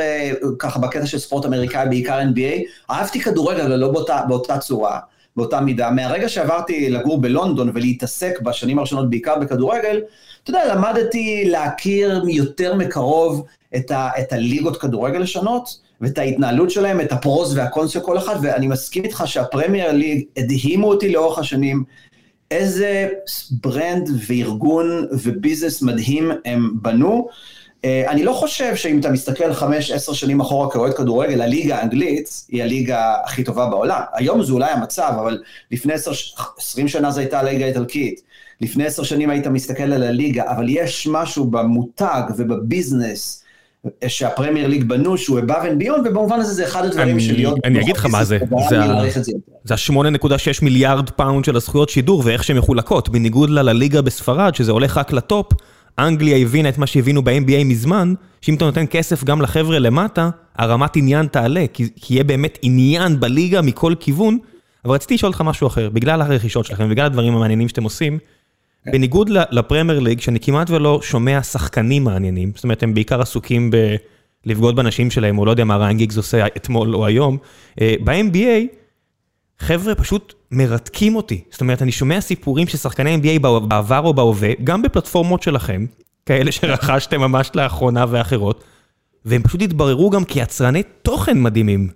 [0.58, 4.98] ככה בקטע של ספורט אמריקאי, בעיקר NBA, אהבתי כדורגל, אבל לא באותה, באותה צורה,
[5.36, 5.90] באותה מידה.
[5.90, 10.00] מהרגע שעברתי לגור בלונדון ולהתעסק בשנים הראשונות בעיקר בכדורגל,
[10.42, 13.46] אתה יודע, למדתי להכיר יותר מקרוב
[13.76, 18.00] את, ה, את הליגות כדורגל השונות, ואת ההתנהלות שלהם, את ה pros וה cons של
[18.00, 21.84] כל אחד, ואני מסכים איתך שה Premier League הדהימו אותי לאורך השנים,
[22.50, 23.08] איזה
[23.50, 27.28] brand וארגון ו business מדהים הם בנו.
[27.84, 32.44] אה, אני לא חושב שאם אתה מסתכל חמש, עשר שנים אחורה כאוהד כדורגל, הליגה האנגלית
[32.48, 34.00] היא הליגה הכי טובה בעולם.
[34.14, 36.12] היום זה אולי המצב, אבל לפני עשר,
[36.58, 38.20] עשרים שנה זו הייתה הליגה האיטלקית.
[38.60, 43.42] לפני עשר שנים היית מסתכל על הליגה, אבל יש משהו במותג וב business
[44.06, 47.58] שה Premier League בנו, שהוא above and beyond, ובמובן הזה זה אחד הדברים של להיות...
[47.64, 48.38] אני אגיד לך מה זה,
[49.64, 54.96] זה ה-8.6 מיליארד פאונד של הזכויות שידור ואיך שהן מחולקות, בניגוד לליגה בספרד, שזה הולך
[54.96, 55.52] רק ל top,
[55.98, 60.96] אנגליה הבינה את מה שהבינו ב-NBA מזמן, שאם אתה נותן כסף גם לחבר'ה למטה, הרמת
[60.96, 64.38] עניין תעלה, כי יהיה באמת עניין בליגה מכל כיוון,
[64.84, 68.18] אבל רציתי לשאול אותך משהו אחר, בגלל הרכישות שלכם, בגלל הדברים המעניינים שאתם עושים.
[68.86, 73.70] בניגוד לפרמייר ליג, שאני כמעט ולא שומע שחקנים מעניינים, זאת אומרת, הם בעיקר עסוקים
[74.46, 77.38] בלבגוד בנשים שלהם, או לא יודע מה ריין גיגס עושה אתמול או היום,
[77.80, 78.81] אה, ב-NBA,
[79.62, 81.44] חבר'ה פשוט מרתקים אותי.
[81.50, 85.86] זאת אומרת, אני שומע סיפורים של שחקני NBA בעבר או בהווה, גם בפלטפורמות שלכם,
[86.26, 88.64] כאלה שרכשתם ממש לאחרונה ואחרות,
[89.24, 91.88] והם פשוט התבררו גם כיצרני תוכן מדהימים.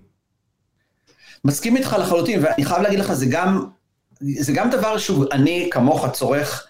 [1.44, 3.64] מסכים איתך לחלוטין, ואני חייב להגיד לך, זה גם,
[4.20, 6.66] זה גם דבר שוב, אני כמוך צורך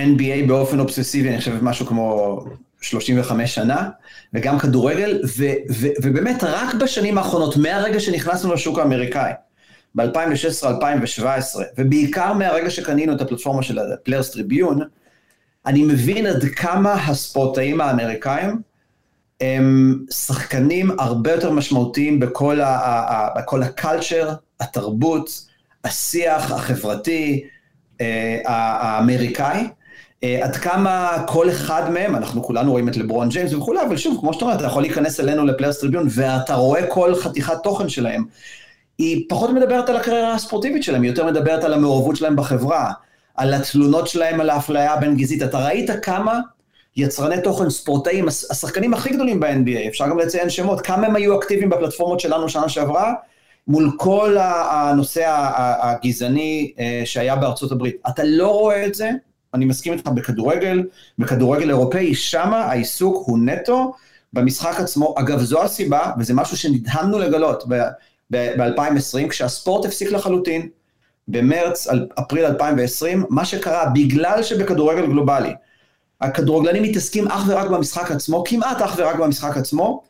[0.00, 2.40] NBA באופן אובססיבי, אני חושב משהו כמו
[2.80, 3.88] 35 שנה,
[4.34, 9.32] וגם כדורגל, ו, ו, ובאמת רק בשנים האחרונות, מהרגע שנכנסנו לשוק האמריקאי,
[9.94, 14.82] ב-2016-2017, ובעיקר מהרגע שקנינו את הפלטפורמה של ה-Players Tribune,
[15.66, 18.62] אני מבין עד כמה הספורטאים האמריקאים
[19.40, 25.30] הם שחקנים הרבה יותר משמעותיים בכל ה-culture, התרבות,
[25.84, 27.44] השיח החברתי
[28.00, 29.68] אה, האמריקאי.
[30.24, 34.20] אה, עד כמה כל אחד מהם, אנחנו כולנו רואים את לברון ג'יימס וכולי, אבל שוב,
[34.20, 38.24] כמו שאתה אומר, אתה יכול להיכנס אלינו לפליירס טריביון, ואתה רואה כל חתיכת תוכן שלהם.
[38.98, 42.92] היא פחות מדברת על הקריירה הספורטיבית שלהם, היא יותר מדברת על המעורבות שלהם בחברה,
[43.34, 45.42] על התלונות שלהם על האפליה הבין גזעית.
[45.42, 46.40] אתה ראית כמה
[46.96, 51.70] יצרני תוכן ספורטאים, השחקנים הכי גדולים ב-NBA, אפשר גם לציין שמות, כמה הם היו אקטיביים
[51.70, 53.14] בפלטפורמות שלנו שנה שעברה,
[53.68, 55.24] מול כל הנושא
[55.80, 57.96] הגזעני אה, שהיה בארצות הברית.
[58.08, 59.10] אתה לא רואה את זה,
[59.54, 60.82] אני מסכים איתך בכדורגל,
[61.18, 63.94] בכדורגל אירופאי, שם העיסוק הוא נטו
[64.32, 65.14] במשחק עצמו.
[65.18, 67.64] אגב, זו הסיבה, וזה משהו שנדהמנו לגלות
[68.30, 70.68] ב-2020, כשהספורט הפסיק לחלוטין,
[71.28, 71.86] במרץ,
[72.20, 75.54] אפריל 2020, מה שקרה, בגלל שבכדורגל גלובלי,
[76.20, 80.02] הכדורגלנים מתעסקים אך ורק במשחק עצמו, כמעט אך ורק במשחק עצמו,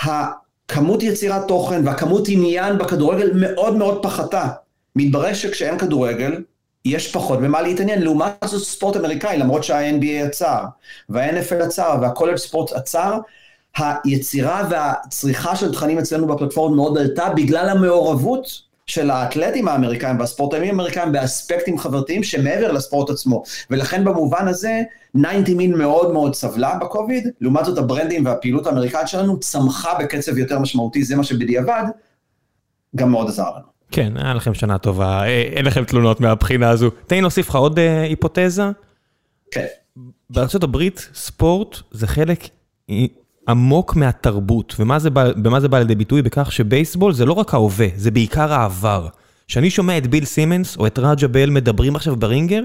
[0.00, 4.48] הכמות יצירת תוכן והכמות עניין בכדורגל מאוד מאוד פחתה.
[4.96, 6.42] מתברר שכשאין כדורגל,
[6.84, 8.02] יש פחות במה להתעניין.
[8.02, 10.64] לעומת זאת ספורט אמריקאי, למרות שה-NBA עצר,
[11.08, 13.18] וה-NFL עצר, והקולג' ספורט עצר,
[13.76, 21.12] היצירה והצריכה של תכנים אצלנו בפלטפורמה מאוד עלתה בגלל המעורבות של האתלטים האמריקאים והספורטאים האמריקאים
[21.12, 23.42] באספקטים חברתיים שמעבר לספורט עצמו.
[23.70, 24.82] ולכן במובן הזה,
[25.42, 30.58] 90 מין מאוד מאוד סבלה בקוביד, לעומת זאת הברנדים והפעילות האמריקאית שלנו צמחה בקצב יותר
[30.58, 31.82] משמעותי, זה מה שבדיעבד
[32.96, 33.70] גם מאוד עזר לנו.
[33.90, 36.90] כן, היה לכם שנה טובה, אה, אין לכם תלונות מהבחינה הזו.
[37.06, 38.62] תן לי להוסיף לך עוד אה, היפותזה.
[39.50, 39.66] כן.
[40.30, 40.78] בארה"ב
[41.14, 42.48] ספורט זה חלק
[43.50, 44.98] עמוק מהתרבות, ומה
[45.60, 46.22] זה בא, לידי ביטוי?
[46.22, 49.08] בכך שבייסבול זה לא רק ההווה, זה בעיקר העבר.
[49.48, 52.62] כשאני שומע את ביל סימנס או את רג'ה בל מדברים עכשיו ברינגר,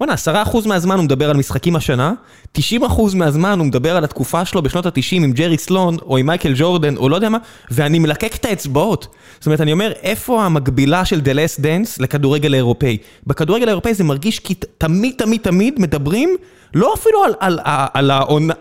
[0.00, 2.12] בוא'נה, עשרה אחוז מהזמן הוא מדבר על משחקים השנה,
[2.52, 6.26] 90 אחוז מהזמן הוא מדבר על התקופה שלו בשנות ה-90 עם ג'רי סלון, או עם
[6.26, 7.38] מייקל ג'ורדן, או לא יודע מה,
[7.70, 9.06] ואני מלקק את האצבעות.
[9.38, 12.98] זאת אומרת, אני אומר, איפה המקבילה של The Last Dance לכדורגל האירופאי?
[13.26, 16.36] בכדורגל האירופאי זה מרגיש כי תמיד תמיד תמיד מדברים
[16.74, 17.58] לא אפילו על, על,
[17.94, 18.10] על,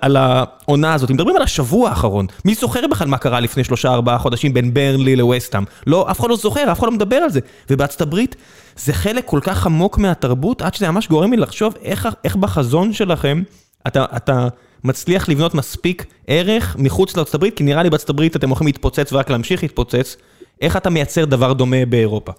[0.01, 2.25] על, העונה, הזאת, מדברים על השבוע האחרון.
[2.45, 5.63] מי זוכר בכלל מה קרה לפני שלושה ארבעה חודשים בין ברנלי לווסטהאם?
[5.87, 7.39] לא, אף אחד לא זוכר, אף אחד לא מדבר על זה.
[7.69, 8.35] ובארצות הברית
[8.75, 12.93] זה חלק כל כך עמוק מהתרבות, עד שזה ממש גורם לי לחשוב איך, איך בחזון
[12.93, 13.43] שלכם
[13.87, 14.47] אתה, אתה
[14.83, 19.13] מצליח לבנות מספיק ערך מחוץ לארצות הברית, כי נראה לי בארצות הברית אתם הולכים להתפוצץ
[19.13, 20.17] ורק להמשיך להתפוצץ.
[20.61, 22.31] איך אתה מייצר דבר דומה באירופה?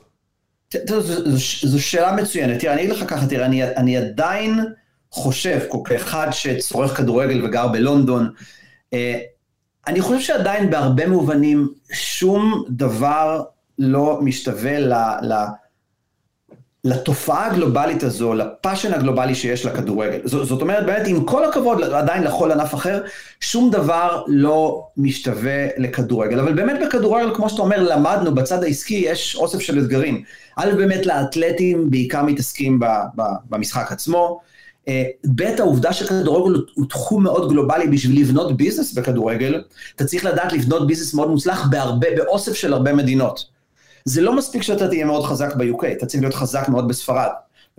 [1.62, 2.60] זו שאלה מצוינת.
[2.60, 4.60] תראה, אני אגיד לך ככה, תראה, אני עדיין...
[5.16, 8.30] חושב, כאחד שצורך כדורגל וגר בלונדון,
[8.92, 9.18] אה,
[9.86, 13.42] אני חושב שעדיין בהרבה מובנים שום דבר
[13.78, 14.92] לא משתווה ל...
[15.22, 15.34] ל
[16.86, 20.20] לתופעה הגלובלית הזו, ל passion הגלובלי שיש לכדורגל.
[20.24, 23.02] זאת, זאת אומרת, באמת, עם כל הכבוד עדיין לכל ענף אחר,
[23.40, 26.40] שום דבר לא משתווה לכדורגל.
[26.40, 30.22] אבל באמת בכדורגל, כמו שאתה אומר, למדנו, בצד העסקי יש אוסף של אתגרים.
[30.56, 32.84] א', באמת לאתלטים בעיקר מתעסקים ב,
[33.16, 34.40] ב, במשחק עצמו.
[35.34, 39.62] ב', העובדה שכדורגל הוא תחום מאוד גלובלי בשביל לבנות ביזנס בכדורגל,
[39.96, 43.44] אתה צריך לדעת לבנות ביזנס מאוד מוצלח בהרבה, באוסף של הרבה מדינות.
[44.04, 47.28] זה לא מספיק שאתה תהיה מאוד חזק ב-UK, אתה צריך להיות חזק מאוד בספרד,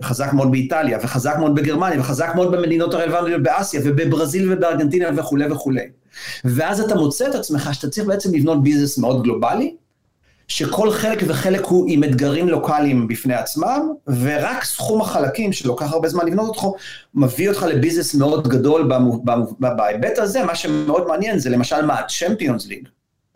[0.00, 5.84] וחזק מאוד באיטליה, וחזק מאוד בגרמניה, וחזק מאוד במדינות הרלוונטיות באסיה, ובברזיל ובארגנטינה וכולי וכולי.
[6.44, 9.74] ואז אתה מוצא את עצמך שאתה צריך בעצם לבנות ביזנס מאוד גלובלי,
[10.48, 16.26] שכל חלק וחלק הוא עם אתגרים לוקאליים בפני עצמם, ורק סכום החלקים שלוקח הרבה זמן
[16.26, 16.64] לבנות אותך,
[17.14, 18.90] מביא אותך לביזנס מאוד גדול
[19.58, 22.88] בהיבט הזה, מה שמאוד מעניין זה למשל מה ה-Champions League.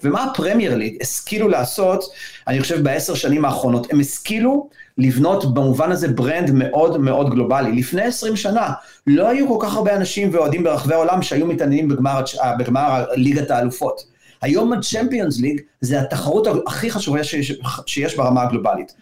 [0.04, 2.04] ומה הפרמייר ליג השכילו לעשות,
[2.48, 7.72] אני חושב בעשר שנים האחרונות, הם השכילו לבנות במובן הזה brand מאוד מאוד גלובלי.
[7.72, 8.72] לפני עשרים שנה
[9.06, 12.20] לא היו כל כך הרבה אנשים ואוהדים ברחבי העולם שהיו מתעניינים בגמר,
[12.58, 14.11] בגמר ליגת האלופות.
[14.42, 17.52] היום הצ'מפיונס ליג זה התחרות הכי חשובה שיש,
[17.86, 18.94] שיש ברמה הגלובלית.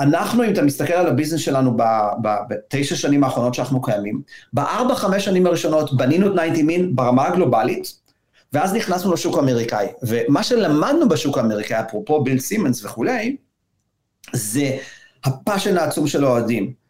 [0.00, 1.76] אנחנו, אם אתה מסתכל על הביזנס שלנו
[2.22, 4.22] בתשע שנים האחרונות שאנחנו קיימים,
[4.52, 8.06] בארבע, חמש שנים הראשונות בנינו את 90 מין ברמה הגלובלית,
[8.52, 9.86] ואז נכנסנו לשוק האמריקאי.
[10.02, 13.36] ומה שלמדנו בשוק האמריקאי, אפרופו ביל סימנס וכולי,
[14.32, 14.76] זה
[15.24, 16.85] הפאשן העצום של האוהדים.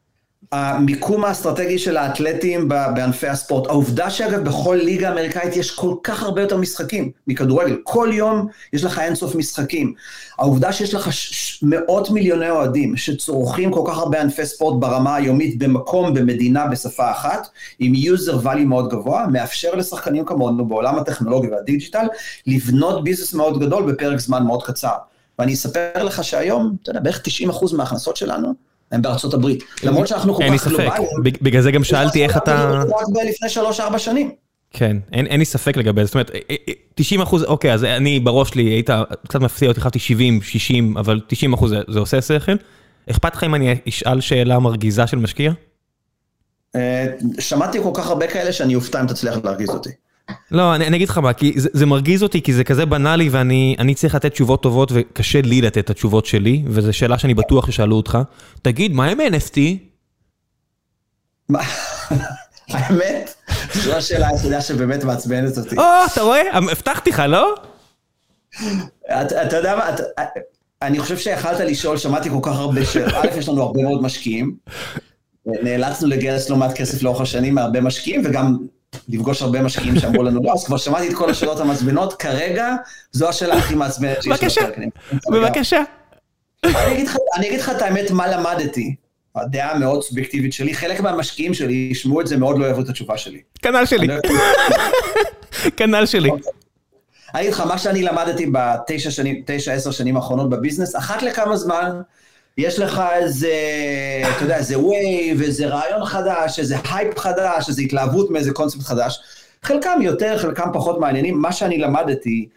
[0.53, 3.67] המיקום האסטרטגי של האתלטים בענפי הספורט.
[3.67, 7.77] העובדה שאגב בכל ליגה אמריקאית יש כל כך הרבה יותר משחקים מכדורגל.
[7.85, 9.95] כל יום יש לך אינסוף משחקים.
[10.39, 11.11] העובדה שיש לך
[11.63, 17.49] מאות מיליוני אוהדים שצורכים כל כך הרבה ענפי ספורט ברמה היומית במקום, במדינה, בשפה אחת,
[17.79, 22.07] עם user value מאוד גבוה, מאפשר לשחקנים כמונו בעולם הטכנולוגיה והדיג'יטל
[22.47, 24.95] לבנות ביזנס מאוד גדול בפרק זמן מאוד קצר.
[25.39, 28.55] ואני אספר לך שהיום, אתה יודע, בערך 90% מההכנסות שלנו,
[28.93, 29.65] הם בארצות הברית.
[29.83, 30.93] למרות שאנחנו כל כך גלובליים.
[30.93, 32.83] אין לי ספק, בגלל זה גם שאלתי איך אתה...
[32.83, 33.63] רק לפני
[33.95, 34.31] 3-4 שנים.
[34.71, 36.31] כן, אין, אין לי ספק לגבי זה, זאת אומרת,
[36.95, 38.91] 90 אחוז, אוקיי, אז אני בראש שלי, היית
[39.29, 42.53] קצת מפתיע אותי, חשבתי 70, 60, אבל 90 אחוז זה, זה עושה שכל.
[43.11, 45.53] אכפת לך אם אני אשאל שאלה מרגיזה של משקיע?
[46.77, 47.07] אה,
[47.39, 49.91] שמעתי כל כך הרבה כאלה שאני אופתע אם תצליח להרגיז אותי.
[50.51, 53.29] לא, אני, אני אגיד לך מה, כי זה, זה מרגיז אותי, כי זה כזה בנאלי
[53.29, 57.71] ואני צריך לתת תשובות טובות וקשה לי לתת את התשובות שלי, וזו שאלה שאני בטוח
[57.71, 58.19] ששאלו אותך.
[58.63, 59.59] תגיד, מה עם NFT?
[62.69, 63.35] האמת,
[63.75, 65.77] זו השאלה היחידה שבאמת מעצבנת אותי.
[65.77, 66.43] או, אתה רואה?
[66.53, 67.55] הבטחתי לך, לא?
[69.11, 69.91] אתה יודע מה,
[70.83, 72.97] אני חושב שיכלת לשאול, שמעתי כל כך הרבה ש...
[72.97, 74.57] א', יש לנו הרבה מאוד משקיעים.
[75.47, 78.57] נאלצנו לגייס לא מעט כסף לאורך השנים מהרבה משקיעים, וגם
[79.09, 82.75] לפגוש הרבה משקיעים שאמרו לנו לא, אז כבר שמעתי את כל השאלות המעצבנות, כרגע
[83.13, 84.69] זו השאלה הכי מעצבנת שיש בבקשה,
[85.31, 85.83] בבקשה.
[86.65, 88.95] אני אגיד לך את האמת, מה למדתי.
[89.37, 93.19] הדעה המאוד סובייקטיבית שלי, חלק מהמשקיעים שלי ישמעו את זה, מאוד לא יאהבו את התשובה
[93.19, 93.41] שלי.
[93.63, 94.07] כנ"ל שלי.
[94.07, 94.15] לא
[95.77, 96.31] כנ"ל שלי.
[97.35, 102.01] אני אגיד לך, מה שאני למדתי בתשע עשר שנים האחרונות בביזנס, אחת לכמה זמן,
[102.59, 103.53] יש לך איזה,
[104.37, 109.21] אתה יודע, איזה vibe, איזה רעיון חדש, איזה הייפ חדש, איזה התלהבות מאיזה קונספט חדש.
[109.63, 111.39] חלקם יותר, חלקם פחות מעניינים.
[111.39, 112.49] מה שאני למדתי,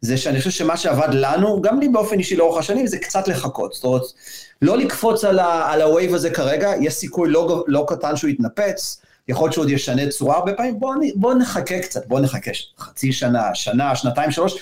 [0.00, 3.72] זה שאני חושב שמה שעבד לנו, גם לי באופן אישי לאורך השנים, זה קצת לחכות.
[3.72, 4.02] זאת אומרת,
[4.62, 9.02] לא לקפוץ על, על ה vibe הזה כרגע, יש סיכוי לא, לא קטן שהוא יתנפץ,
[9.28, 13.12] יכול להיות שהוא עוד ישנה צורה הרבה פעמים, בואו בוא נחכה קצת, בואו נחכה חצי
[13.12, 14.54] שנה, שנה, שנתיים, שלוש.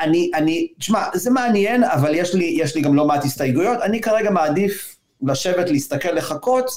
[0.00, 3.78] אני, אני, תשמע, זה מעניין, אבל יש לי, יש לי גם לא מעט הסתייגויות.
[3.82, 6.70] אני כרגע מעדיף לשבת, להסתכל, לחכות,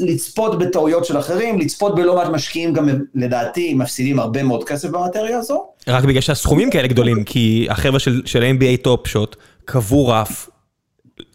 [0.00, 5.38] לצפות בטעויות של אחרים, לצפות בלא מעט משקיעים גם לדעתי מפסידים הרבה מאוד כסף במטריה
[5.38, 5.66] הזו.
[5.88, 10.48] רק בגלל שהסכומים כאלה גדולים, כי החבר'ה של, של NBA Top Shot קבעו רף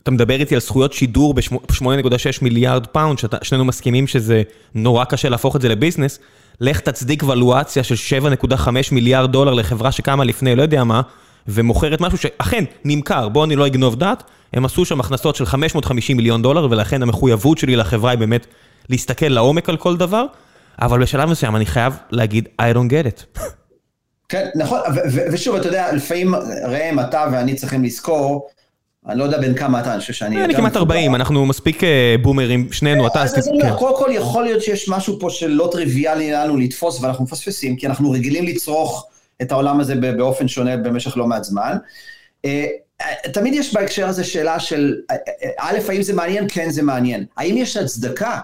[0.03, 4.43] אתה מדבר איתי על זכויות שידור ב-8.6 מיליארד פאונד, ששנינו מסכימים שזה
[4.75, 6.19] נורא קשה להפוך את זה לביזנס,
[6.61, 11.01] לך תצדיק ולואציה של 7.5 מיליארד דולר לחברה שקמה לפני לא יודע מה,
[11.47, 16.17] ומוכרת משהו שאכן נמכר, בוא אני לא אגנוב דעת, הם עשו שם הכנסות של 550
[16.17, 18.47] מיליון דולר, ולכן המחויבות שלי לחברה היא באמת
[18.89, 20.25] להסתכל לעומק על כל דבר,
[20.81, 23.39] אבל בשלב מסוים אני חייב להגיד, I don't get it.
[24.29, 24.79] כן, נכון,
[25.33, 26.35] ושוב, אתה יודע, לפעמים
[26.67, 28.49] ראם, אתה ואני צריכים לזכור,
[29.07, 30.43] אני לא יודע בין כמה אתה, אני חושב שאני...
[30.43, 33.23] אני כמעט 40, אנחנו מספיק אה, בומרים, שנינו, אתה...
[33.23, 33.75] אז כן.
[33.75, 38.11] קודם כל יכול להיות שיש משהו פה שלא טריוויאלי לנו לתפוס, ואנחנו מפספסים, כי אנחנו
[38.11, 39.07] רגילים לצרוך
[39.41, 41.77] את העולם הזה באופן שונה במשך לא מעט זמן.
[42.45, 42.65] אה,
[43.33, 45.15] תמיד יש בהקשר הזה שאלה של, אה,
[45.57, 46.45] א', האם זה מעניין?
[46.49, 47.25] כן, זה מעניין.
[47.37, 48.39] האם יש הצדקה?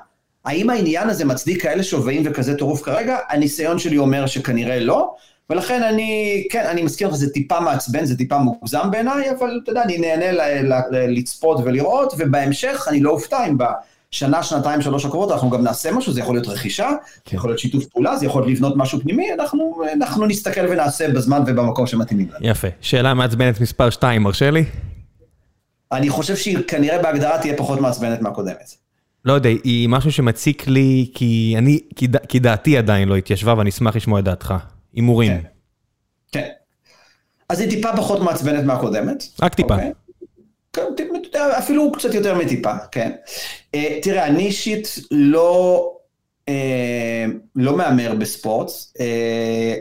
[0.46, 3.18] האם העניין הזה מצדיק כאלה שווים וכזה טירוף כרגע?
[3.30, 5.16] הניסיון שלי אומר שכנראה לא.
[5.50, 9.72] ולכן אני, כן, אני מזכיר לך, זה טיפה מעצבן, זה טיפה מוגזם בעיניי, אבל אתה
[9.72, 15.06] יודע, אני נהנה ל- ל- לצפות ולראות, ובהמשך אני לא אופתע אם בשנה, שנתיים, שלוש
[15.06, 16.90] הקרובות אנחנו גם נעשה משהו, זה יכול להיות רכישה.
[17.30, 21.08] זה יכול להיות שיתוף פעולה, זה יכול להיות לבנות משהו פנימי, אנחנו, אנחנו נסתכל ונעשה
[21.12, 22.48] בזמן ובמקום שמתאימים לנו.
[22.50, 22.68] יפה.
[22.82, 24.64] שאלה מעצבנת מספר 2, מרשה לי?
[25.92, 28.72] אני חושב שהיא כנראה בהגדרה תהיה פחות מעצבנת מהקודמת.
[29.26, 33.54] לא יודע, היא משהו שמציק לי, כי אני, כי, ד- כי דעתי עדיין לא התיישבה,
[33.58, 34.54] ואני אשמח לשמוע את דעתך.
[34.96, 35.32] הימורים.
[35.32, 35.48] כן.
[36.32, 36.50] כן.
[37.50, 39.24] אז היא טיפה פחות מעצבנת מהקודמת.
[39.42, 39.74] רק טיפה.
[39.74, 39.92] אוקיי?
[40.74, 40.82] כן,
[41.58, 43.12] אפילו קצת יותר מטיפה, כן.
[43.76, 45.92] אה, תראה, אני אישית לא,
[46.50, 49.06] אה, לא מהמר בספורט, אה,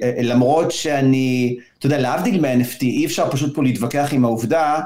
[0.03, 4.81] אה, למרות שאני, אתה יודע, להבדיל מה-NFT, אי אפשר פשוט פה להתווכח עם העובדה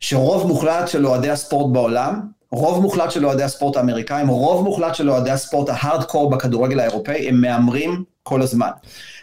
[0.00, 5.10] שרוב מוחלט של אוהדי הספורט בעולם, רוב מוחלט של אוהדי הספורט האמריקאים, רוב מוחלט של
[5.10, 8.70] אוהדי הספורט ההארדקור בכדורגל האירופאי, הם מהמרים כל הזמן.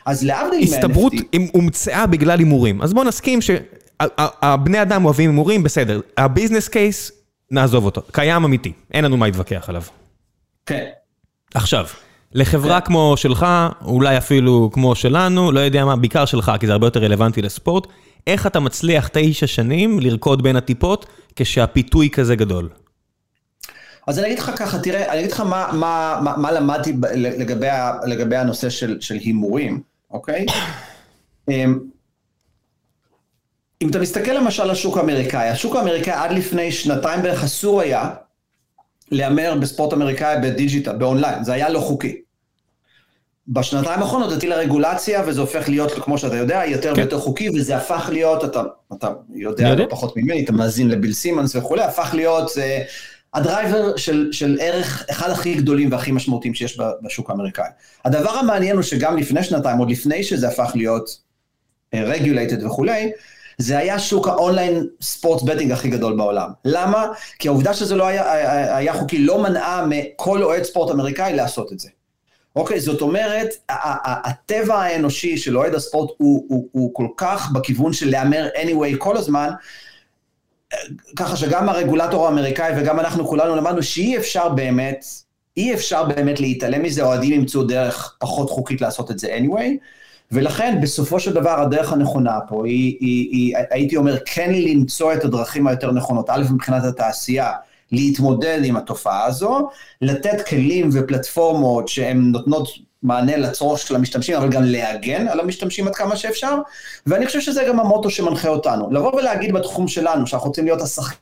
[0.06, 0.64] אז להבדיל מה-NFT...
[0.64, 1.14] הסתברות
[1.52, 2.82] הומצאה בגלל הימורים.
[2.82, 6.02] אז בוא נסכים שהבני אדם אוהבים הימורים, בסדר.
[6.18, 7.12] הביזנס קייס,
[7.52, 8.02] נעזוב אותו.
[8.12, 9.82] קיים אמיתי, אין לנו מה להתווכח עליו.
[10.66, 10.86] כן.
[11.54, 11.86] עכשיו,
[12.34, 13.46] לחברה כמו שלך,
[13.86, 17.88] אולי אפילו כמו שלנו, לא יודע מה, בעיקר שלך, כי זה הרבה יותר רלוונטי לספורט,
[18.28, 22.70] איך אתה מצליח תשע שנים לרקוד בין הטיפות כשהפיתוי כזה גדול?
[24.08, 27.68] אז אני אגיד לך ככה, תראה, אני אגיד לך מה, מה, מה, מה למדתי לגבי,
[28.06, 29.82] לגבי הנושא של, של הימורים,
[30.16, 30.46] אוקיי?
[31.50, 31.80] אמ,
[33.82, 38.10] אם אתה מסתכל למשל על השוק האמריקאי, השוק האמריקאי עד לפני שנתיים בערך אסור היה
[39.12, 42.22] להמר בספורט אמריקאי ב digital, ב online, זה היה לא חוקי.
[43.48, 47.02] בשנתיים האחרונות התחילה רגולציה, וזה הופך להיות, כמו שאתה יודע, יותר כן.
[47.02, 49.84] ויותר חוקי, וזה הפך להיות, אתה, אתה יודע, יודע.
[49.84, 52.82] לא פחות ממני, אתה מאזין לביל סימונס וכולי, הפך להיות אה,
[53.36, 57.70] ה driver של, של ערך, אחד הכי גדולים והכי משמעותיים שיש בשוק האמריקאי.
[58.06, 61.18] הדבר המעניין הוא שגם לפני שנתיים, עוד לפני שזה הפך להיות
[61.96, 63.12] regulated וכולי,
[63.58, 66.50] זה היה שוק ה online sport betting הכי גדול בעולם.
[66.66, 67.06] למה?
[67.40, 71.74] כי העובדה שזה לא היה, היה, היה חוקי לא מנעה מכל אוהד ספורט אמריקאי לעשות
[71.74, 71.90] את זה.
[72.56, 78.10] אוקיי, זאת אומרת, הטבע האנושי של אוהד הספורט הוא, הוא, הוא כל כך בכיוון של
[78.10, 79.50] להמר anyway כל הזמן,
[81.16, 85.06] ככה שגם הרגולטור האמריקאי וגם אנחנו כולנו למדנו שאי אפשר באמת,
[85.58, 89.70] אי אפשר באמת להתעלם מזה, אוהדים ימצאו דרך פחות חוקית לעשות את זה anyway,
[90.32, 95.24] ולכן בסופו של דבר הדרך הנכונה פה היא, היא, היא הייתי אומר, כן למצוא את
[95.24, 97.52] הדרכים היותר נכונות, א', מבחינת התעשייה,
[97.92, 99.70] להתמודד עם התופעה הזו,
[100.02, 102.68] לתת כלים ופלטפורמות שהן נותנות
[103.06, 106.58] מענה לצורך של המשתמשים, אבל גם להגן על המשתמשים עד כמה שאפשר,
[107.06, 108.92] ואני חושב שזה גם המוטו שמנחה אותנו.
[108.92, 111.20] לבוא ולהגיד בתחום שלנו, שאנחנו רוצים להיות השחקנים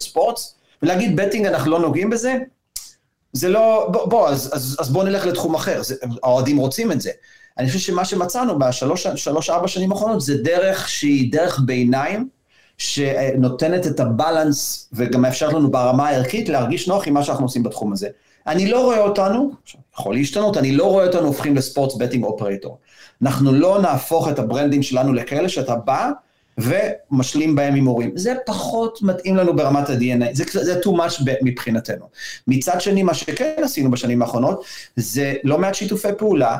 [0.00, 0.40] ספורט,
[0.82, 2.34] ולהגיד בטינג אנחנו לא נוגעים בזה,
[3.32, 5.80] זה לא, בוא, בוא אז, אז, אז בוא נלך לתחום אחר,
[6.22, 7.10] האוהדים רוצים את זה.
[7.58, 12.28] אני חושב שמה שמצאנו בשלוש-ארבע שנים האחרונות זה דרך שהיא דרך ביניים,
[12.78, 17.92] שנותנת את הבלנס וגם מאפשרת לנו ברמה הערכית להרגיש נוח עם מה שאנחנו עושים בתחום
[17.92, 18.08] הזה.
[18.46, 19.50] אני לא רואה אותנו,
[19.98, 22.78] יכול להשתנות, אני לא רואה אותנו הופכים לספורטס בטינג אופרטור.
[23.22, 26.10] אנחנו לא נהפוך את הברנדים שלנו לכאלה שאתה בא
[26.58, 28.16] ומשלים בהם הימורים.
[28.16, 32.08] זה פחות מתאים לנו ברמת ה-DNA, זה, זה too much מבחינתנו.
[32.46, 34.64] מצד שני, מה שכן עשינו בשנים האחרונות,
[34.96, 36.58] זה לא מעט שיתופי פעולה,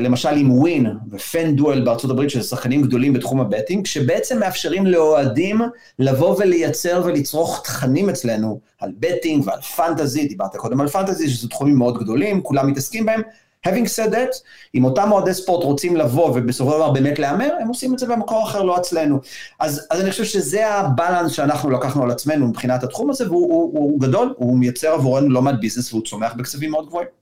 [0.00, 5.60] למשל עם ווין ופן דואל בארצות הברית, שזה שחקנים גדולים בתחום הבטינג, שבעצם מאפשרים לאוהדים
[5.98, 11.76] לבוא ולייצר ולצרוך תכנים אצלנו על בטינג ועל פנטזי, דיברת קודם על פנטזי, שזה תחומים
[11.76, 13.22] מאוד גדולים, כולם מתעסקים בהם.
[13.66, 14.36] Having said that,
[14.74, 18.06] אם אותם אוהדי ספורט רוצים לבוא ובסופו של דבר באמת להמר, הם עושים את זה
[18.06, 19.18] במקור אחר, לא אצלנו.
[19.60, 23.52] אז, אז אני חושב שזה ה balance שאנחנו לקחנו על עצמנו מבחינת התחום הזה, והוא
[23.52, 27.17] הוא, הוא גדול, הוא מייצר עבורנו לא מעט ביזנס והוא צומח בקצבים מאוד גבוהים.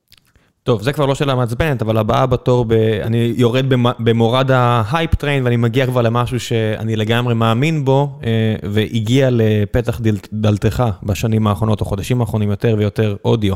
[0.66, 2.66] טוב, זה כבר לא שאלה מעצבנת, אבל הבאה בתור.
[3.02, 3.64] אני יורד
[3.98, 8.18] במורד ה hype train ואני מגיע כבר למשהו שאני לגמרי מאמין בו,
[8.62, 10.16] והגיע לפתח דל...
[10.32, 13.54] דלתך בשנים האחרונות, או חודשים האחרונים יותר ויותר אודיו.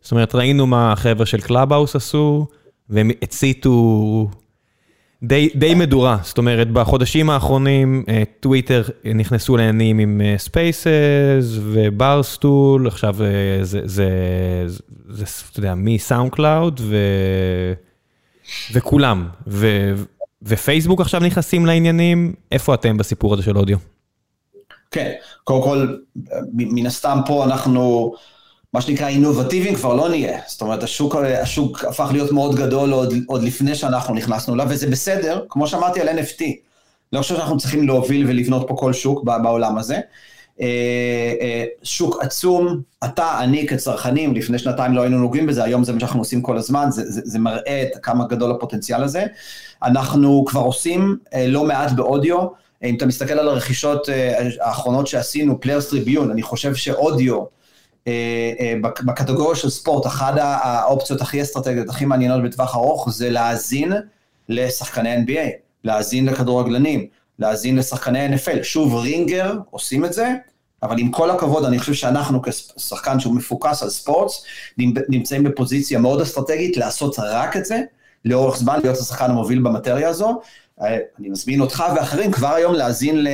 [0.00, 2.46] זאת אומרת, ראינו מה החבר'ה של קלאבהאוס עשו,
[2.90, 4.28] והם הציתו
[5.22, 6.18] די, די מדורה.
[6.22, 8.04] זאת אומרת, בחודשים האחרונים
[8.40, 8.82] טוויטר
[9.14, 13.16] נכנסו לעניינים עם ספייסס וברסטול, עכשיו
[13.62, 14.08] זה, זה,
[15.08, 16.96] זה, אתה יודע, מסאונד קלאוד ו...
[18.72, 19.28] וכולם.
[19.46, 19.92] ו...
[20.42, 23.78] ופייסבוק עכשיו נכנסים לעניינים, איפה אתם בסיפור הזה של אודיו?
[24.90, 25.12] כן,
[25.44, 25.96] קודם כל,
[26.52, 28.14] מן הסתם פה אנחנו...
[28.72, 30.38] מה שנקרא אינובטיביים כבר לא נהיה.
[30.46, 34.86] זאת אומרת, השוק, השוק הפך להיות מאוד גדול עוד, עוד לפני שאנחנו נכנסנו אליו, וזה
[34.86, 36.42] בסדר, כמו שאמרתי על NFT.
[37.12, 40.00] לא חושב שאנחנו צריכים להוביל ולבנות פה כל שוק בעולם הזה.
[41.82, 46.20] שוק עצום, אתה, אני כצרכנים, לפני שנתיים לא היינו נוגעים בזה, היום זה מה שאנחנו
[46.20, 49.24] עושים כל הזמן, זה, זה, זה מראה את כמה גדול הפוטנציאל הזה.
[49.82, 51.16] אנחנו כבר עושים
[51.46, 52.38] לא מעט באודיו,
[52.84, 54.08] אם אתה מסתכל על הרכישות
[54.60, 57.42] האחרונות שעשינו, Players Tribune, אני חושב שאודיו,
[59.04, 63.92] בקטגוריה של ספורט, אחת האופציות הכי אסטרטגיות, הכי מעניינות בטווח ארוך, זה להאזין
[64.48, 65.48] לשחקני NBA,
[65.84, 67.06] להאזין לכדורגלנים,
[67.38, 68.62] להאזין לשחקני NFL.
[68.62, 70.34] שוב, רינגר עושים את זה,
[70.82, 74.44] אבל עם כל הכבוד, אני חושב שאנחנו כשחקן שהוא מפוקס על sports,
[75.08, 77.80] נמצאים בפוזיציה מאוד אסטרטגית לעשות רק את זה,
[78.24, 80.40] לאורך זמן, להיות השחקן המוביל במטריה הזו.
[81.18, 83.26] אני מזמין אותך ואחרים כבר היום להאזין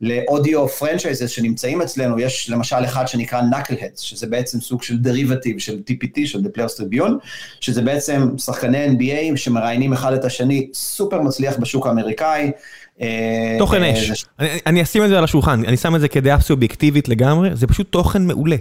[0.00, 5.58] ל audio franchises שנמצאים אצלנו, יש למשל אחד שנקרא Knuckleheads, שזה בעצם סוג של derivative
[5.58, 7.12] של TPT, של The Players Tribune,
[7.60, 12.50] שזה בעצם שחקני NBA שמראיינים אחד את השני, סופר מצליח בשוק האמריקאי.
[13.58, 14.24] תוכן אש,
[14.66, 17.92] אני אשים את זה על השולחן, אני שם את זה כדעה סובייקטיבית לגמרי, זה פשוט
[17.92, 18.56] תוכן מעולה.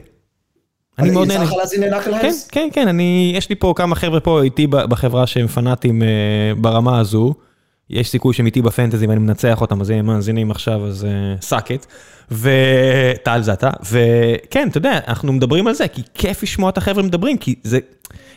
[0.99, 1.45] אני מאוד נהנה.
[1.57, 2.47] להאזין לנקלהדס?
[2.47, 6.01] כן, כן, כן, אני, יש לי פה כמה חבר'ה פה איתי בחברה שהם פנאטים
[6.57, 7.33] ברמה הזו.
[7.89, 11.07] יש סיכוי שהם איתי בפנטזי ואני מנצח אותם, אז אם הם מאזינים עכשיו, אז
[11.41, 11.85] סאק את.
[12.31, 17.03] וטל זה אתה, וכן, אתה יודע, אנחנו מדברים על זה, כי כיף לשמוע את החבר'ה
[17.03, 17.79] מדברים, כי זה,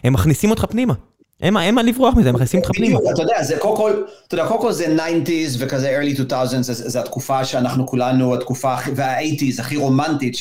[0.05, 0.95] הם מכניסים אותך פנימה.
[1.43, 2.99] אין מה לברוח מזה, הם מכניסים אותך פנימה.
[3.14, 7.01] אתה יודע, זה קודם כל, אתה יודע, קודם כל זה 90's וכזה early 2000's, זה
[7.01, 10.36] התקופה שאנחנו כולנו, התקופה וה-80's הכי רומנטית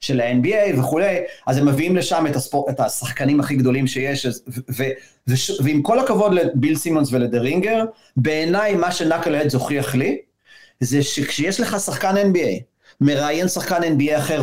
[0.00, 2.24] של ה-NBA וכולי, אז הם מביאים לשם
[2.70, 4.26] את השחקנים הכי גדולים שיש,
[5.60, 7.84] ועם כל הכבוד לביל סימונס ול The Ringer,
[8.16, 10.18] בעיניי מה שנקל הוכיח לי,
[10.80, 12.62] זה שכשיש לך שחקן NBA,
[13.00, 14.42] מראיין שחקן NBA אחר,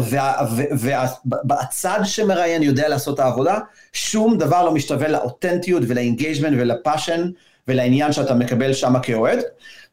[1.50, 3.60] והצד שמראיין יודע לעשות את העבודה,
[3.94, 7.30] שום דבר לא משתווה לאותנטיות ול engagement ול passion
[7.68, 9.40] ולעניין שאתה מקבל שם כאוהד.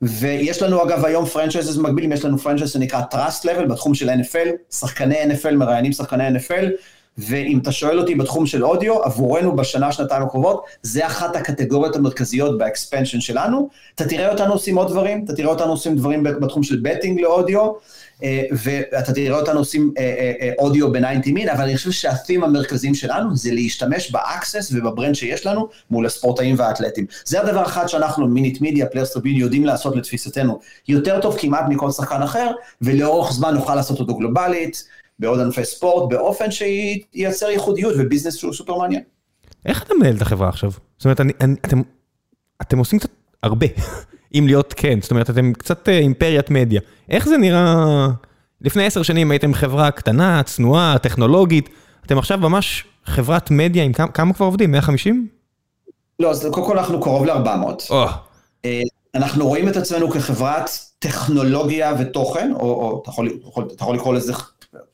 [0.02, 4.74] ויש לנו אגב היום franchises מקבילים, יש לנו franchise שנקרא Trust Level בתחום של NFL,
[4.74, 6.64] שחקני NFL מראיינים שחקני NFL,
[7.20, 12.58] ואם אתה שואל אותי בתחום של אודיו, עבורנו בשנה, שנתיים הקרובות, זה אחת הקטגוריות המרכזיות
[12.59, 13.68] ב expansion שלנו.
[13.94, 17.72] אתה תראה אותנו עושים עוד דברים, אתה תראה אותנו עושים דברים בתחום של betting לאודיו,
[18.24, 22.44] אה, ואתה תראה אותנו עושים אה, אה, אודיו ב-90 מין, אבל אני חושב שה theme
[22.44, 27.06] המרכזי שלנו זה להשתמש ב access וב brand שיש לנו מול הספורטאים והאתלטים.
[27.24, 31.90] זה הדבר אחד שאנחנו, Minute Media, Players' Tribune, יודעים לעשות לתפיסתנו יותר טוב כמעט מכל
[31.90, 32.50] שחקן אחר,
[32.82, 34.84] ולאורך זמן נוכל לעשות אותו גלובלית,
[35.20, 39.02] בעוד ענפי ספורט, באופן שייצר ייחודיות וביזנס שהוא סופר מעניין.
[39.66, 40.70] איך אתה מנהל את החברה עכשיו?
[40.70, 41.82] זאת אומרת, אני, אני, אתם,
[42.62, 43.10] אתם עושים קצת
[43.42, 43.66] הרבה.
[44.34, 46.80] אם להיות כן, זאת אומרת, אתם קצת אה, אימפריית מדיה.
[47.08, 48.08] איך זה נראה...
[48.60, 51.68] לפני עשר שנים הייתם חברה קטנה, צנועה, טכנולוגית,
[52.06, 54.72] אתם עכשיו ממש חברת מדיה עם כמה, כמה כבר עובדים?
[54.72, 55.28] 150?
[56.20, 57.90] לא, אז קודם כל אנחנו קרוב ל-400.
[57.90, 58.66] Oh.
[59.14, 64.32] אנחנו רואים את עצמנו כחברת טכנולוגיה ותוכן, או, או אתה, יכול, אתה יכול לקרוא לזה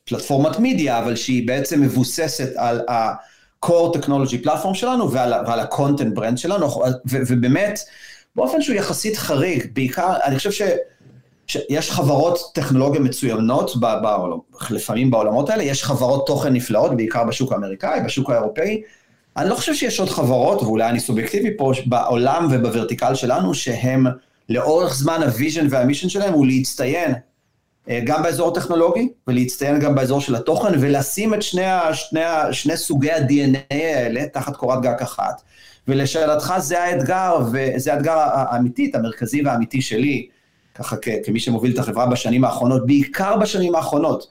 [0.05, 6.37] פלטפורמת מדיה, אבל שהיא בעצם מבוססת על ה-core technology platform שלנו ועל, ועל ה-content brand
[6.37, 6.67] שלנו,
[7.09, 7.79] ו, ובאמת,
[8.35, 10.61] באופן שהוא יחסית חריג, בעיקר, אני חושב ש...
[11.47, 14.37] שיש חברות טכנולוגיה מצוינות, ב, בעולם,
[14.69, 18.81] לפעמים בעולמות האלה, יש חברות תוכן נפלאות, בעיקר בשוק האמריקאי, בשוק האירופאי.
[19.37, 24.05] אני לא חושב שיש עוד חברות, ואולי אני סובייקטיבי פה, בעולם וב vertical שלנו, שהם
[24.49, 27.13] לאורך זמן ה vision וה mission שלהם הוא להצטיין
[28.03, 31.63] גם באזור הטכנולוגי, ולהצטיין גם באזור של התוכן, ולשים את שני,
[31.93, 32.19] שני,
[32.51, 35.41] שני סוגי ה-DNA האלה תחת קורת גג אחת.
[35.87, 40.27] ולשאלתך, זה האתגר, וזה האתגר האמיתי, המרכזי והאמיתי שלי,
[40.75, 44.27] ככה כמי שמוביל את החברה בשנים האחרונות, בעיקר בשנים האחרונות.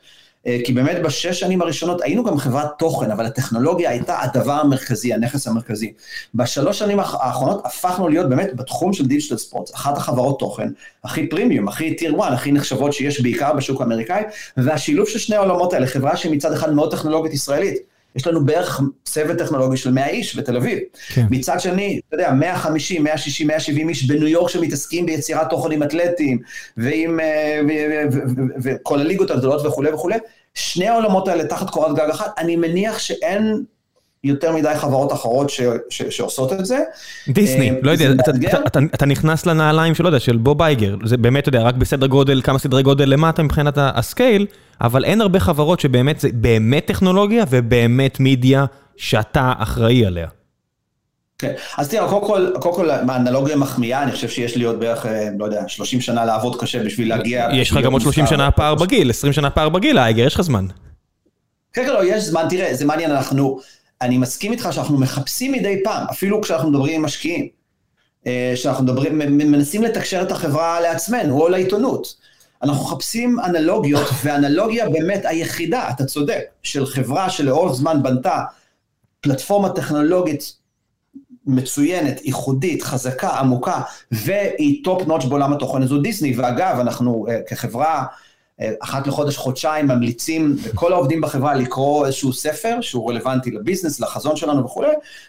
[0.46, 5.14] אה, כי באמת בשש שנים הראשונות היינו גם חברת תוכן, אבל הטכנולוגיה הייתה הדבר המרכזי,
[5.14, 5.92] הנכס המרכזי.
[6.34, 10.68] בשלוש שנים האחרונות הפכנו להיות באמת בתחום של דיגיטל ספורט, אחת החברות תוכן
[11.04, 14.22] הכי פרימיום, הכי טיר 1, הכי נחשבות שיש בעיקר בשוק האמריקאי,
[14.56, 19.38] והשילוב של שני העולמות האלה, חברה שמצד אחד מאוד טכנולוגית ישראלית, יש לנו בערך צוות
[19.38, 20.78] טכנולוגי של 100 איש בתל אביב.
[21.08, 21.26] כן.
[21.30, 26.38] מצד שני, אתה יודע, 150, 160, 170 איש בניו יורק שמתעסקים ביצירת תוכן עם אתלטים,
[26.76, 27.62] ועם, אה,
[28.62, 30.16] וכל הליגות הגדולות וכולי וכולי.
[30.54, 33.64] שני העולמות האלה תחת קורת גג אחת, אני מניח שאין
[34.26, 35.60] יותר מדי חברות אחרות ש,
[35.90, 36.78] ש, שעושות את זה.
[37.28, 40.62] דיסני, אה, לא יודע, אתה, אתה, אתה, אתה נכנס לנעליים של, לא יודע, של בוב
[40.62, 44.46] אייגר, זה באמת, אתה יודע, רק בסדר גודל, כמה סדרי גודל למטה מבחינת ה scale,
[44.80, 48.64] אבל אין הרבה חברות שבאמת זה באמת טכנולוגיה ובאמת מידיה
[48.96, 50.26] שאתה אחראי עליה.
[51.38, 55.06] כן, אז תראה, קודם כל, קודם כל, האנלוגיה מחמיאה, אני חושב שיש לי עוד בערך,
[55.06, 57.48] אה, לא יודע, 30 שנה לעבוד קשה בשביל להגיע...
[57.52, 60.40] יש לך גם עוד 30 שנה פער בגיל, 20 שנה פער בגיל, אייגר, יש לך
[60.40, 60.66] זמן.
[61.72, 63.60] כן, כן, לא, יש זמן, תראה, זה מעניין, אנחנו,
[64.02, 67.48] אני מסכים איתך שאנחנו מחפשים מדי פעם, אפילו כשאנחנו מדברים עם משקיעים,
[68.26, 72.14] אה, שאנחנו מדברים, מנסים לתקשר את החברה לעצמנו, או לעיתונות.
[72.62, 78.42] אנחנו מחפשים אנלוגיות, ואנלוגיה באמת היחידה, אתה צודק, של חברה שלאורך זמן בנתה
[79.20, 80.56] פלטפורמה טכנולוגית
[81.46, 83.80] מצוינת, ייחודית, חזקה, עמוקה,
[84.12, 88.04] והיא top notch בעולם התוכן זו דיסני, ואגב, אנחנו uh, כחברה,
[88.80, 94.36] אחת לחודש, חודשיים, ממליצים לכל העובדים בחברה לקרוא איזשהו ספר שהוא רלוונטי ל business, לחזון
[94.36, 94.88] שלנו וכולי,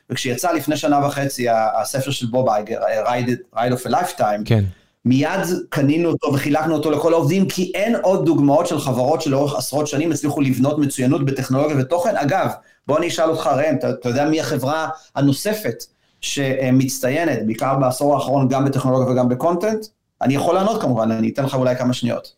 [0.10, 4.64] וכשיצא לפני שנה וחצי הספר של בוב אייגר, Ride, Ride of a Lifetime, כן.
[5.06, 9.88] מיד קנינו אותו וחילקנו אותו לכל העובדים, כי אין עוד דוגמאות של חברות שלאורך עשרות
[9.88, 12.18] שנים הצליחו לבנות מצוינות בטכנולוגיה ותוכן.
[12.18, 12.50] אגב,
[12.88, 15.84] בוא אני אשאל אותך ראם, אתה, אתה יודע מי החברה הנוספת
[16.22, 19.86] שמצטיינת, בעיקר בעשור האחרון, גם בטכנולוגיה וגם ב content?
[20.22, 22.34] אני יכול לענות כמובן, אני אתן לך אולי כמה שניות.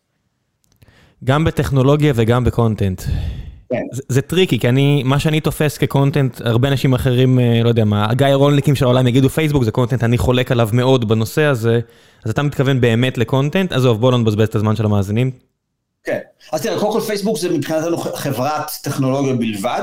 [1.24, 3.02] גם בטכנולוגיה וגם ב content.
[3.70, 3.82] כן.
[3.92, 7.68] זה, זה tricky, כי אני, מה שאני תופס כ content, הרבה אנשים אחרים, אה, לא
[7.68, 11.42] יודע מה, גיא רולניקים של העולם יגידו פייסבוק זה content, אני חולק עליו מאוד בנושא
[11.42, 11.80] הזה,
[12.24, 15.30] אז אתה מתכוון באמת ל content, עזוב, בוא לא נבזבז את הזמן של המאזינים.
[16.04, 16.18] כן,
[16.52, 19.82] אז תראה, קודם כל פייסבוק זה מבחינתנו חברת טכנולוגיה בלבד,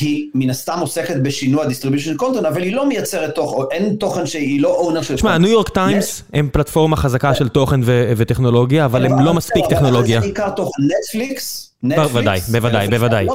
[0.00, 4.62] היא מן הסתם עוסקת בשינוע distribution content, אבל היא לא מייצרת תוכן, אין תוכן שהיא
[4.62, 5.14] לא owner של...
[5.14, 7.80] תשמע, ניו יורק טיימס הם פלטפורמה חזקה של תוכן
[8.16, 10.20] וטכנולוגיה, אבל הם לא מספיק טכנולוגיה.
[10.20, 13.26] זה בעיקר תוכן נטפליקס, בוודאי, בוודאי, בוודאי.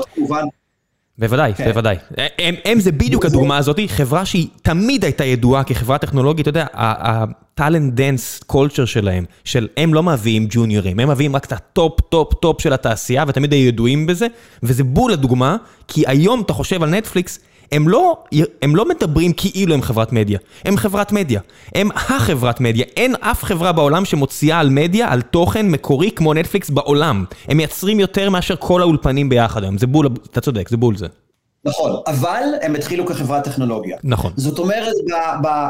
[1.20, 1.68] בוודאי, כן.
[1.68, 1.96] בוודאי.
[2.40, 6.66] הם, הם זה בדיוק הדוגמה הזאת, חברה שהיא תמיד הייתה ידועה כחברה טכנולוגית, אתה יודע,
[6.74, 11.64] ה talent dense culture שלהם, של הם לא מביאים ג'וניורים, הם מביאים רק את ה
[11.64, 14.28] top top top של התעשייה, ותמיד היו ידועים בזה,
[14.64, 15.58] וזה בול הדוגמה,
[15.88, 17.40] כי היום אתה חושב על נטפליקס,
[17.72, 18.24] הם לא,
[18.62, 21.42] הם לא מדברים כאילו הם חברת מדיה, הם חברת מדיה,
[21.76, 26.70] הם החברת מדיה, אין אף חברה בעולם שמוציאה על מדיה, על תוכן מקורי כמו נטפליקס
[26.70, 27.26] בעולם.
[27.48, 31.08] הם מייצרים יותר מאשר כל האולפנים ביחד היום, זה בול, אתה צודק, זה בול זה.
[31.66, 33.98] נכון, אבל הם התחילו כחברת טכנולוגיה.
[34.04, 34.32] נכון.
[34.36, 34.94] זאת אומרת,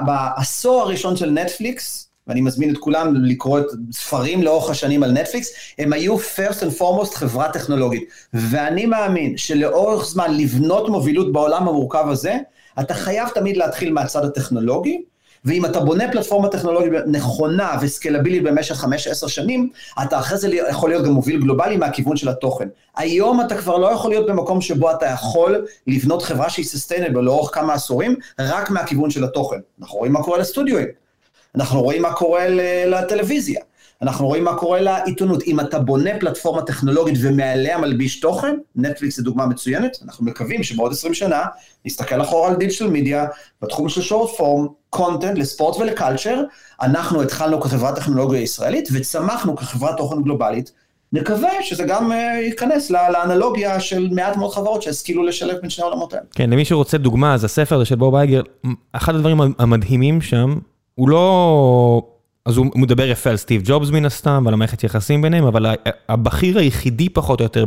[0.05, 5.49] בעשור הראשון של נטפליקס, ואני מזמין את כולם לקרוא את ספרים לאורך השנים על נטפליקס,
[5.77, 8.09] הם היו first and foremost חברה טכנולוגית.
[8.33, 12.37] ואני מאמין שלאורך זמן לבנות מובילות בעולם המורכב הזה,
[12.79, 15.01] אתה חייב תמיד להתחיל מהצד הטכנולוגי,
[15.45, 18.87] ואם אתה בונה פלטפורמה טכנולוגית נכונה וסקלבילית במשך 5-10
[19.27, 19.69] שנים,
[20.03, 22.67] אתה אחרי זה יכול להיות גם מוביל גלובלי מהכיוון של התוכן.
[22.95, 27.53] היום אתה כבר לא יכול להיות במקום שבו אתה יכול לבנות חברה שהיא סוסטיינבל לאורך
[27.53, 29.59] כמה עשורים, רק מהכיוון של התוכן.
[29.81, 31.06] אנחנו רואים מה קורה לסטודיואים.
[31.57, 32.45] אנחנו רואים מה קורה
[32.87, 33.61] לטלוויזיה,
[34.01, 35.43] אנחנו רואים מה קורה לעיתונות.
[35.47, 40.91] אם אתה בונה פלטפורמה טכנולוגית ומעליה מלביש תוכן, נטפליקס זה דוגמה מצוינת, אנחנו מקווים שבעוד
[40.91, 41.45] 20 שנה
[41.85, 43.25] נסתכל אחורה על דיג'טל מדיה,
[43.61, 46.43] בתחום של שורט פורם, קונטנט לספורט ולקלצ'ר,
[46.81, 50.71] אנחנו התחלנו כחברת טכנולוגיה ישראלית וצמחנו כחברת תוכן גלובלית.
[51.13, 56.13] נקווה שזה גם uh, ייכנס לאנלוגיה של מעט מאוד חברות שהשכילו לשלב בין שני העולמות
[56.13, 56.25] האלה.
[56.31, 58.41] כן, למי שרוצה דוגמה, אז הספר הזה של בוב אייגר,
[58.93, 60.59] אחד הדברים המדהימים שם,
[60.97, 62.01] הוא לא...
[62.45, 65.75] אז הוא מדבר יפה על סטיב ג'ובס מן הסתם, ועל המערכת יחסים ביניהם, אבל
[66.09, 67.65] הבכיר היחידי פחות או יותר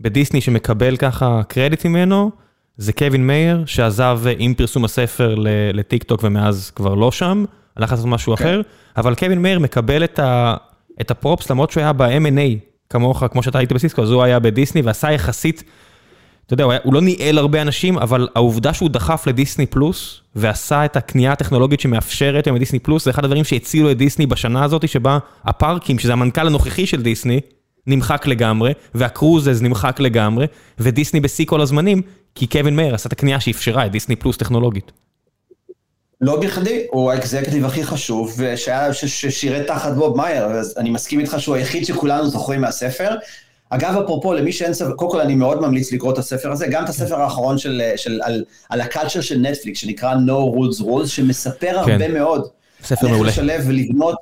[0.00, 2.30] בדיסני שמקבל ככה קרדיט ממנו,
[2.76, 5.34] זה קווין מאייר, שעזב עם פרסום הספר
[5.72, 7.44] לטיק טוק ומאז כבר לא שם,
[7.76, 8.36] הלך לעשות משהו okay.
[8.36, 8.44] כן.
[8.44, 8.60] אחר,
[8.96, 10.56] אבל קווין מאייר מקבל את, ה,
[11.00, 12.58] את הפרופס למרות שהוא היה ב-M&A,
[12.90, 15.64] כמוך, כמו שאתה היית בסיסקו, אז הוא היה בדיסני ועשה יחסית
[16.48, 20.20] אתה יודע, הוא, היה, הוא לא ניהל הרבה אנשים, אבל העובדה שהוא דחף לדיסני פלוס,
[20.34, 24.64] ועשה את הקנייה הטכנולוגית שמאפשרת היום לדיסני פלוס, זה אחד הדברים שהצילו את דיסני בשנה
[24.64, 27.40] הזאת, שבה הפארקים, שזה המנכ"ל הנוכחי של דיסני,
[27.86, 30.46] נמחק לגמרי, והקרוזז נמחק לגמרי,
[30.78, 32.02] ודיסני בשיא כל הזמנים,
[32.34, 34.92] כי קווין מאיר עשה את הקנייה שאפשרה את דיסני פלוס טכנולוגית.
[36.20, 38.40] לא בכדי, הוא האקזקטיב הכי חשוב,
[38.92, 43.10] ששירת תחת בוב מאייר, אז אני מסכים איתך שהוא היחיד שכולנו זוכרים מהספר.
[43.70, 46.84] אגב, אפרופו, למי שאין ספר, קודם כל אני מאוד ממליץ לקרוא את הספר הזה, גם
[46.84, 51.84] את הספר האחרון של, של, על, על הקלצ'ר של נטפליקס, שנקרא No Rules Rules, שמספר
[51.84, 51.92] כן.
[51.92, 52.48] הרבה מאוד.
[52.84, 53.28] ספר מעולה.
[53.28, 54.16] איך לשלב ולבנות,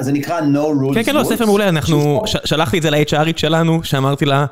[0.00, 0.94] זה נקרא No Rules Rules.
[0.94, 4.46] כן, כן, לא, ספר מעולה, אנחנו, ש, שלחתי את זה ל-HRית שלנו, שאמרתי לה,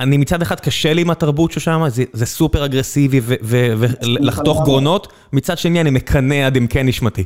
[0.00, 5.58] אני מצד אחד קשה לי עם התרבות ששם, זה, זה סופר אגרסיבי ולחתוך גרונות, מצד
[5.58, 7.24] שני אני מקנא עד עמקי נשמתי.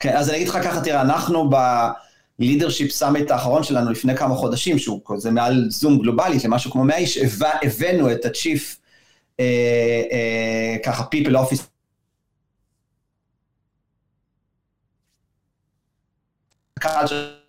[0.00, 1.56] כן, אז אני אגיד לך ככה, תראה, אנחנו ב...
[2.38, 6.96] leadership summit האחרון שלנו לפני כמה חודשים, שהוא כזה מעל זום גלובלית למשהו כמו 100
[6.96, 7.18] איש,
[7.62, 8.76] הבאנו את ה chief,
[9.40, 9.44] אה,
[10.12, 11.62] אה, ככה people officer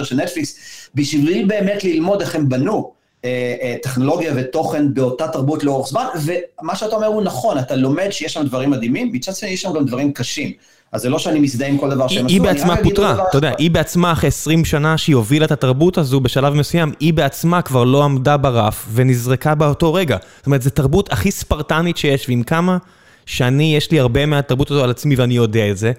[0.03, 0.59] של נטפליקס,
[0.95, 2.93] בשביל באמת ללמוד איך הם בנו
[3.25, 8.11] אה, אה, טכנולוגיה ותוכן באותה תרבות לאורך זמן, ומה שאתה אומר הוא נכון, אתה לומד
[8.11, 10.51] שיש שם דברים מדהימים, מצד שני יש שם גם דברים קשים.
[10.91, 13.51] אז זה לא שאני מזדהה עם כל דבר שהם עשו, היא בעצמה פוטרה, אתה יודע,
[13.57, 17.83] היא בעצמה אחרי 20 שנה שהיא הובילה את התרבות הזו בשלב מסוים, היא בעצמה כבר
[17.83, 20.17] לא עמדה ברף ונזרקה באותו רגע.
[20.37, 22.77] זאת אומרת, זו תרבות הכי ספרטנית שיש, ועם כמה
[23.25, 25.91] שאני, יש לי הרבה מהתרבות הזו על עצמי ואני יודע את זה,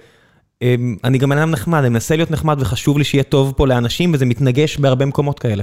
[1.04, 4.26] אני גם אדם נחמד, אני מנסה להיות נחמד וחשוב לי שיהיה טוב פה לאנשים, וזה
[4.26, 5.62] מתנגש בהרבה מקומות כאלה.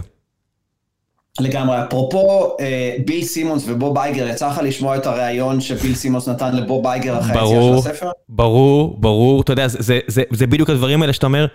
[1.40, 1.84] לגמרי.
[1.84, 2.58] אפרופו
[3.06, 7.40] ביל סימונס ובוב אייגר, יצא לך לשמוע את הריאיון שביל סימונס נתן לבוב אייגר אחרי
[7.40, 8.12] היציאה של הספר?
[8.30, 9.68] ברור, ברור, אתה יודע,
[10.08, 11.46] זה בדיוק הדברים האלה שאתה אומר,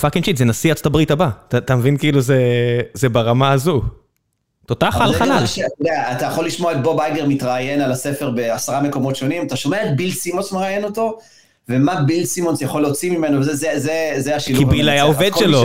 [0.00, 1.28] fucking shit, זה נשיא ארצות הברית הבא.
[1.48, 2.20] אתה מבין כאילו
[2.94, 3.82] זה ברמה הזו.
[4.66, 5.44] תותח על חלל.
[6.12, 9.96] אתה יכול לשמוע את בוב אייגר מתראיין על הספר בעשרה מקומות שונים, אתה שומע את
[9.96, 11.18] ביל סימונס מראיין אותו,
[11.68, 14.64] ומה ביל סימונס יכול להוציא ממנו, וזה השילוב.
[14.64, 15.64] כי ביל היה עובד שלו.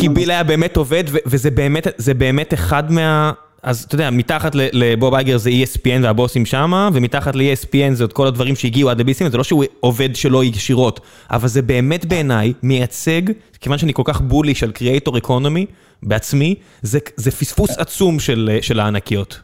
[0.00, 3.32] כי ביל היה באמת עובד, וזה באמת אחד מה...
[3.62, 8.26] אז אתה יודע, מתחת לבוב אייגר זה ESPN והבוסים שמה, ומתחת ל-ESPN זה עוד כל
[8.26, 13.22] הדברים שהגיעו עד לביסים, זה לא שהוא עובד שלו ישירות, אבל זה באמת בעיניי מייצג,
[13.60, 15.66] כיוון שאני כל כך bullish על creator economy
[16.02, 18.20] בעצמי, זה פספוס עצום
[18.60, 19.40] של הענקיות.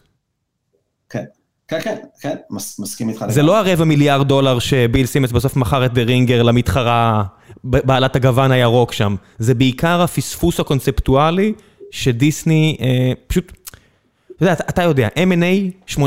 [1.10, 1.24] כן.
[1.68, 2.36] כן, כן, כן,
[2.78, 3.24] מסכים איתך.
[3.28, 7.24] זה לא הרבע מיליארד דולר שביל סימונס בסוף מכר את The Ringer למתחרה
[7.64, 9.16] בעלת הגוון הירוק שם.
[9.38, 11.52] זה בעיקר הפספוס הקונספטואלי
[11.90, 13.52] שדיסני אה, פשוט,
[14.36, 15.98] אתה יודע, אתה יודע, M&A, 85%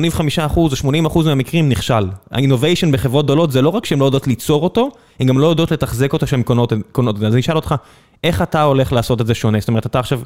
[0.58, 2.08] או 80% מהמקרים נכשל.
[2.32, 4.90] ה innovation בחברות גדולות זה לא רק שהן לא יודעות ליצור אותו,
[5.20, 6.74] הן גם לא יודעות לתחזק אותו שהן קונות
[7.16, 7.28] את זה.
[7.28, 7.76] אז אני אשאל אותך,
[8.24, 9.60] איך אתה הולך לעשות את זה שונה?
[9.60, 10.22] זאת אומרת, אתה עכשיו...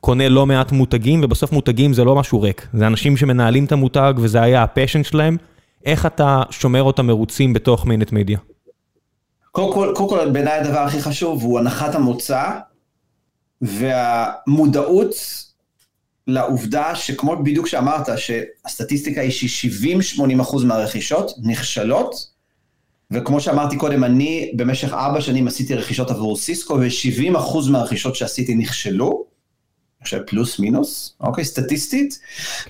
[0.00, 2.66] קונה לא מעט מותגים, ובסוף מותגים זה לא משהו ריק.
[2.74, 5.36] זה אנשים שמנהלים את המותג, וזה היה ה passion שלהם.
[5.84, 8.38] איך אתה שומר אותם מרוצים בתוך Minute Media?
[9.52, 12.50] קודם כל, בעיניי הדבר הכי חשוב הוא הנחת המוצא
[13.62, 15.14] והמודעות
[16.26, 22.14] לעובדה שכמו בדיוק שאמרת, שהסטטיסטיקה היא ש-70-80% מהרכישות נכשלות,
[23.10, 29.29] וכמו שאמרתי קודם, אני במשך ארבע שנים עשיתי רכישות עבור סיסקו, ו-70% מהרכישות שעשיתי נכשלו,
[30.02, 32.20] חושב פלוס מינוס, אוקיי, סטטיסטית,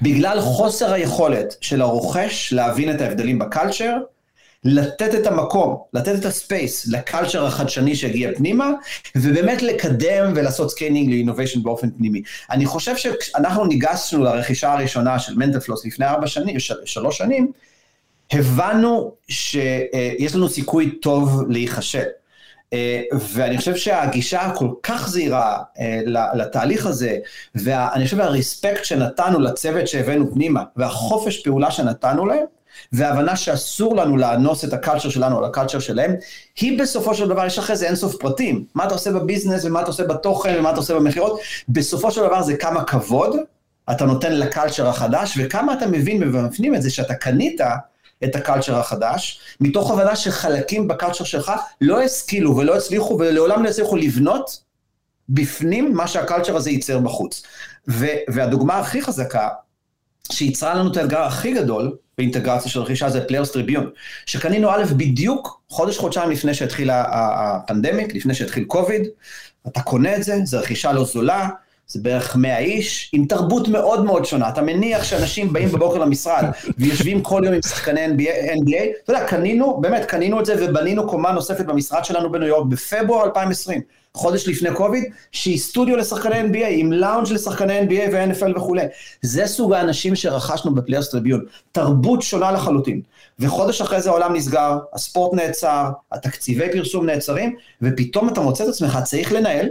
[0.03, 3.97] בגלל חוסר היכולת של הרוכש להבין את ההבדלים ב culture,
[4.65, 8.71] לתת את המקום, לתת את ה space ל culture החדשני שהגיע פנימה,
[9.17, 12.23] ובאמת לקדם ולעשות scaling ל innovation באופן פנימי.
[12.51, 17.53] אני חושב שאנחנו ניגשנו לרכישה הראשונה של Mental Floss לפני ארבע שנים, של, שלוש שנים,
[18.33, 22.07] הבנו שיש לנו סיכוי טוב להיכשל.
[22.73, 23.03] אה,
[23.33, 26.01] ואני חושב שהגישה הכל כך זהירה אה,
[26.35, 27.17] לתהליך הזה,
[27.55, 32.45] ואני חושב שהרספקט שנתנו לצוות שהבאנו פנימה, והחופש פעולה שנתנו להם,
[32.93, 36.15] וההבנה שאסור לנו לאנוס את הקלצ'ר שלנו על הקלצ'ר שלהם,
[36.61, 38.65] היא בסופו של דבר, יש אחרי זה אינסוף פרטים.
[38.75, 42.43] מה אתה עושה בביזנס, ומה אתה עושה בתוכן, ומה אתה עושה במכירות, בסופו של דבר
[42.43, 43.37] זה כמה כבוד
[43.91, 47.61] אתה נותן ל culture החדש, וכמה אתה מבין ומפנים את זה שאתה קנית
[48.25, 53.63] את ה culture החדש, מתוך הבנה שחלקים ב culture שלך לא השכילו ולא הצליחו ולעולם
[53.65, 54.63] לא הצליחו לבנות
[55.29, 57.43] בפנים מה שה culture הזה ייצר בחוץ.
[57.89, 59.49] ו- והדוגמה הכי חזקה,
[60.33, 63.91] שייצרה לנו את האתגר הכי גדול באינטגרציה של רכישה זה Players' Tribune,
[64.27, 69.03] שקנינו א' בדיוק חודש-חודשיים לפני שהתחילה ה pandemic, לפני שהתחיל קוביד,
[69.69, 71.49] אתה קונה את זה, זו רכישה לא זולה,
[71.91, 74.49] זה בערך 100 איש, עם תרבות מאוד מאוד שונה.
[74.49, 76.45] אתה מניח שאנשים באים בבוקר למשרד
[76.79, 81.09] ויושבים כל יום עם שחקני NBA, NBA, אתה יודע, קנינו, באמת, קנינו את זה ובנינו
[81.09, 83.81] קומה נוספת במשרד שלנו בניו יורק בפברואר 2020,
[84.15, 88.85] חודש לפני קוביד, שהיא סטודיו לשחקני NBA, עם לאונג' לשחקני NBA ו-NFL וכולי.
[89.23, 93.01] זה סוג האנשים שרכשנו בפליירס טריביון, תרבות שונה לחלוטין.
[93.39, 98.99] וחודש אחרי זה העולם נסגר, הספורט נעצר, התקציבי פרסום נעצרים, ופתאום אתה מוצא את עצמך
[99.05, 99.69] צריך לנהל,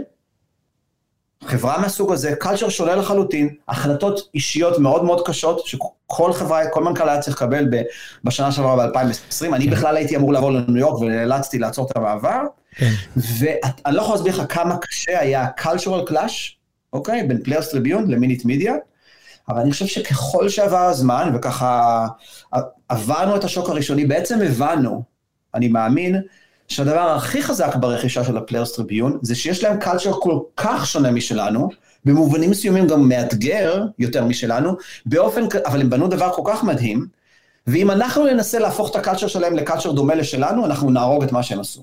[1.46, 7.08] חברה מהסוג הזה, culture שונה לחלוטין, החלטות אישיות מאוד מאוד קשות, שכל חברה, כל מנכ"ל
[7.08, 7.64] היה צריך לקבל
[8.24, 9.70] בשנה שעברה ב-2020, אני כן.
[9.70, 12.40] בכלל הייתי אמור לעבור לניו יורק ונאלצתי לעצור את המעבר,
[12.74, 12.90] כן.
[13.16, 16.54] ואני לא יכול להסביר לך כמה קשה היה ה-cultural clash,
[16.92, 18.74] אוקיי, בין פליירס טריביון למינית מידיה,
[19.48, 22.06] אבל אני חושב שככל שעבר הזמן, וככה
[22.88, 25.02] עברנו את השוק הראשוני, בעצם הבנו,
[25.54, 26.22] אני מאמין,
[26.70, 31.68] שהדבר הכי חזק ברכישה של הפליירס טריביון, זה שיש להם culture כל כך שונה משלנו,
[32.04, 37.06] במובנים מסוימים גם מאתגר יותר משלנו, באופן, אבל הם בנו דבר כל כך מדהים,
[37.66, 41.32] ואם אנחנו ננסה להפוך את ה culture שלהם ל culture דומה לשלנו, אנחנו נהרוג את
[41.32, 41.82] מה שהם עשו.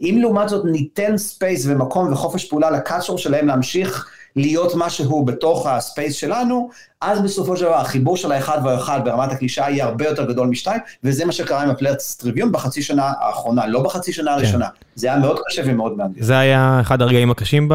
[0.00, 5.66] אם לעומת זאת ניתן space ומקום וחופש פעולה ל culture שלהם להמשיך להיות משהו בתוך
[5.66, 6.70] ה space שלנו,
[7.00, 10.80] אז בסופו של דבר החיבור של האחד והאחד ברמת הקלישאה יהיה הרבה יותר גדול משתיים,
[11.04, 14.36] וזה מה שקרה עם הפליירס טריביון בחצי שנה האחרונה, לא בחצי שנה כן.
[14.38, 14.66] הראשונה.
[14.94, 16.24] זה היה מאוד קשה ומאוד מעניין.
[16.24, 17.68] זה היה אחד הרגעים הקשים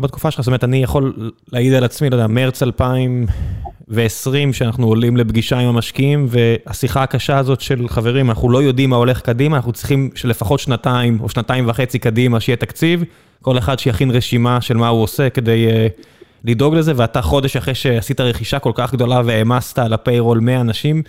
[0.00, 5.16] בתקופה שלך, זאת אומרת, אני יכול להעיד על עצמי, לא יודע, מרץ 2020, שאנחנו עולים
[5.16, 9.72] לפגישה עם המשקיעים, והשיחה הקשה הזאת של חברים, אנחנו לא יודעים מה הולך קדימה, אנחנו
[9.72, 13.04] צריכים שלפחות שנתיים או שנתיים וחצי קדימה שיהיה תקציב.
[13.42, 16.02] כל אחד שיכין רשימה של מה הוא עושה כדי uh,
[16.44, 21.02] לדאוג לזה, ואתה חודש אחרי שעשית רכישה כל כך גדולה והעמסת על הפיירול 100 אנשים,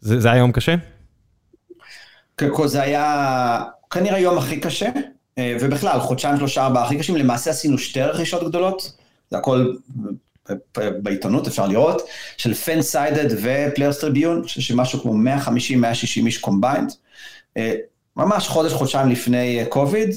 [0.00, 0.74] זה, זה היה יום קשה?
[2.64, 4.88] זה היה כנראה יום הכי קשה.
[5.60, 8.92] ובכלל, חודשיים, שלושה, ארבעה הכי קשים, למעשה עשינו שתי רכישות גדולות,
[9.30, 9.72] זה הכל
[10.76, 12.02] בעיתונות אפשר לראות,
[12.36, 15.12] של FanSided ופליירס טריביון, שמשהו כמו
[15.46, 16.92] 150-160 איש combined,
[18.16, 20.10] ממש חודש, חודשיים לפני קוביד,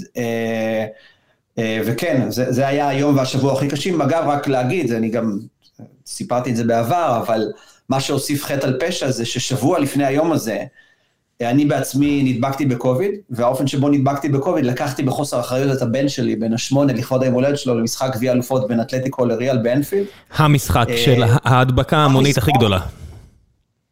[1.85, 4.01] וכן, זה, זה היה היום והשבוע הכי קשים.
[4.01, 5.39] אגב, רק להגיד, אני גם
[6.05, 7.45] סיפרתי את זה בעבר, אבל
[7.89, 10.63] מה שהוסיף חטא על פשע זה ששבוע לפני היום הזה,
[11.41, 16.53] אני בעצמי נדבקתי בקוביד, והאופן שבו נדבקתי בקוביד, לקחתי בחוסר אחריות את הבן שלי, בן
[16.53, 20.05] השמונה, לכבוד היום הולדת שלו, למשחק גביע אלופות בין אתלטיקו לריאל באנפילד.
[20.35, 22.79] המשחק אה, של ההדבקה ההמונית הכי גדולה.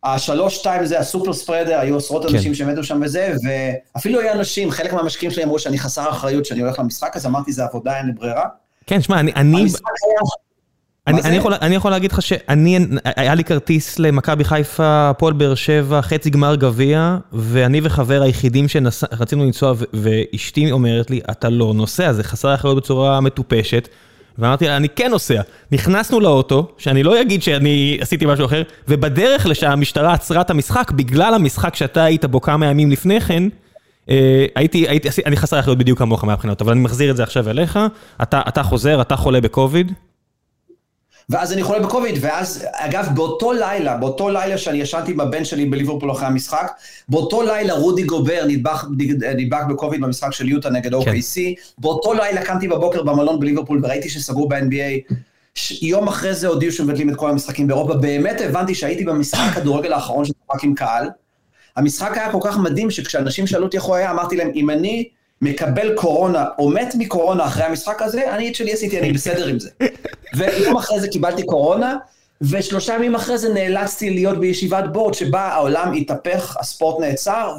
[0.04, 2.36] השלוש, שתיים זה הסופר ספרדר, היו עשרות כן.
[2.36, 6.62] אנשים שמתו שם וזה, ואפילו היה אנשים, חלק מהמשקיעים שלי אמרו שאני חסר אחריות שאני
[6.62, 8.45] הולך למשחק, אז אמרתי, זה עבודה, אין לי ברירה.
[8.86, 9.32] כן, שמע, אני...
[9.36, 9.66] היה...
[11.08, 15.56] אני, אני, יכול, אני יכול להגיד לך שאני, היה לי כרטיס למכבי חיפה, הפועל באר
[15.56, 22.14] שבע, חצי גמר גביע, ואני וחבר היחידים שרצינו לנסוע, ואשתי אומרת לי, אתה לא נוסע,
[22.14, 23.88] זה חסר אחריות בצורה מטופשת.
[24.40, 25.42] ואמרתי לה, אני כן נוסע.
[25.72, 30.92] נכנסנו לאוטו, שאני לא אגיד שאני עשיתי משהו אחר, ובדרך לשם המשטרה עצרה את המשחק,
[30.92, 33.44] בגלל המשחק שאתה היית בו כמה ימים לפני כן,
[34.10, 37.50] אה, הייתי, הייתי, אני חסר אחריות בדיוק כמוך מהבחינות, אבל אני מחזיר את זה עכשיו
[37.50, 37.80] אליך,
[38.22, 39.92] אתה, אתה חוזר, אתה חולה בקוביד.
[41.30, 45.66] ואז אני חולה בקוביד, ואז, אגב, באותו לילה, באותו לילה שאני ישנתי עם הבן שלי
[45.66, 46.72] בליברפול אחרי המשחק,
[47.10, 48.80] באותו לילה רודי גובר נדבק,
[49.38, 51.54] נדבק בקוביד במשחק של יוטה נגד OKC, כן.
[51.78, 55.14] באותו לילה קמתי בבוקר במלון בליברפול וראיתי שסגרו ב-NBA,
[55.82, 60.26] יום אחרי זה הודיעו שמבטלים את כל המשחקים באירופה, באמת הבנתי שהייתי במשחק כדורגל האחרון
[60.26, 61.10] שצחק עם קהל.
[61.76, 65.10] המשחק היה כל כך מדהים שכשאנשים שאלו אותי איך הוא היה, אמרתי להם, אם אני
[65.42, 69.60] מקבל קורונה או מת מקורונה אחרי המשחק הזה, אני את שלי עשיתי, אני בסדר עם
[69.60, 69.70] זה.
[70.36, 71.98] ויום אחרי זה קיבלתי קורונה,
[72.42, 77.52] ושלושה ימים אחרי זה נאלצתי להיות בישיבת בורד שבה העולם התהפך, הספורט נעצר,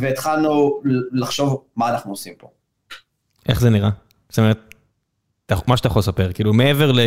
[0.00, 0.80] והתחלנו
[1.12, 2.48] לחשוב מה אנחנו עושים פה.
[3.48, 3.90] איך זה נראה?
[4.28, 4.58] זאת אומרת,
[5.66, 7.00] מה שאתה יכול לספר, כאילו מעבר ל...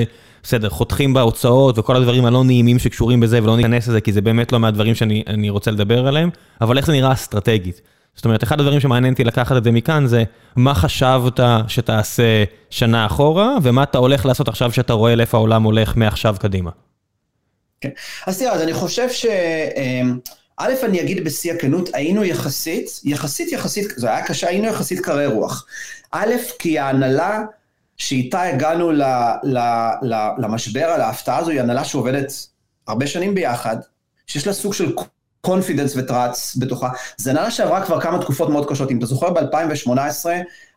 [0.43, 4.51] בסדר, חותכים בהוצאות וכל הדברים הלא נעימים שקשורים בזה ולא ניכנס לזה, כי זה באמת
[4.51, 6.30] לא מהדברים שאני רוצה לדבר עליהם,
[6.61, 7.82] אבל איך זה נראה אסטרטגית?
[8.16, 10.24] זאת אומרת, אחד הדברים שמעניין אותי לקחת את זה מכאן זה
[10.55, 15.95] מה חשבת שתעשה שנה אחורה, ומה אתה הולך לעשות עכשיו שאתה רואה לאיפה העולם הולך
[15.95, 16.72] מעכשיו קדימה.
[17.82, 17.89] כן,
[18.28, 19.26] אז תראה, אז אני חושב ש...
[19.76, 20.20] אמ,
[20.57, 25.26] א', אני אגיד בשיא הכנות, היינו יחסית, יחסית יחסית, זה היה קשה, היינו יחסית קרי
[25.26, 25.66] רוח.
[26.11, 27.41] א', כי ההנהלה
[27.97, 29.03] שאיתה הגענו ל,
[29.43, 29.57] ל,
[30.01, 32.32] ל, למשבר, על ההפתעה הזו, היא הנהלה שעובדת
[32.88, 33.78] הרבה שנים ביחד,
[34.28, 34.95] שיש לה סוג של
[35.45, 36.89] confidence ו trust בתוכה.
[37.25, 38.91] הנהלה שעברה כבר כמה תקופות מאוד קשות.
[38.91, 40.25] אם אתה זוכר, ב-2018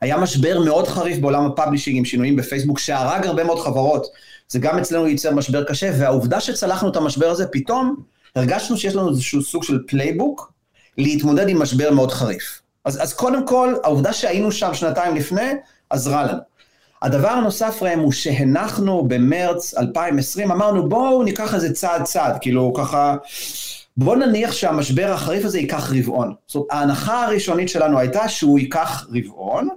[0.00, 4.06] היה משבר מאוד חריף בעולם ה publishing עם שינויים בפייסבוק, שהרג הרבה מאוד חברות.
[4.48, 7.96] זה גם אצלנו ייצר משבר קשה, והעובדה שצלחנו את המשבר הזה, פתאום
[8.36, 10.52] הרגשנו שיש לנו איזשהו סוג של playbook
[10.98, 12.60] להתמודד עם משבר מאוד חריף.
[12.84, 15.50] אז, אז קודם כל, העובדה שהיינו שם שנתיים לפני,
[15.90, 16.38] עזרה לנו.
[17.02, 23.16] הדבר הנוסף, רעם, הוא שהנחנו במרץ 2020, אמרנו בואו ניקח איזה צעד צעד, כאילו ככה,
[23.98, 26.34] בוא נניח שהמשבר החריף הזה ייקח רבעון.
[26.46, 29.68] זאת אומרת, ההנחה הראשונית שלנו הייתה שהוא ייקח רבעון.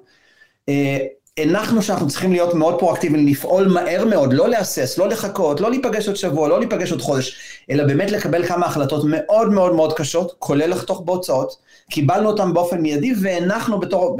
[0.69, 0.97] אה,
[1.38, 6.07] הנחנו שאנחנו צריכים להיות מאוד פרואקטיביים, לפעול מהר מאוד, לא להסס, לא לחכות, לא להיפגש
[6.07, 7.38] עוד שבוע, לא להיפגש עוד חודש,
[7.69, 11.55] אלא באמת לקבל כמה החלטות מאוד מאוד מאוד קשות, כולל לחתוך בהוצאות.
[11.89, 14.17] קיבלנו אותן באופן מיידי והנחנו בתור,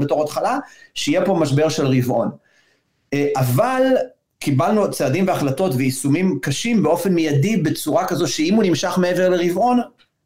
[0.00, 0.58] בתור התחלה
[0.94, 2.30] שיהיה פה משבר של רבעון.
[3.14, 3.82] אה, אבל
[4.38, 9.80] קיבלנו צעדים והחלטות ויישומים קשים באופן מיידי בצורה כזו שאם הוא נמשך מעבר לרבעון,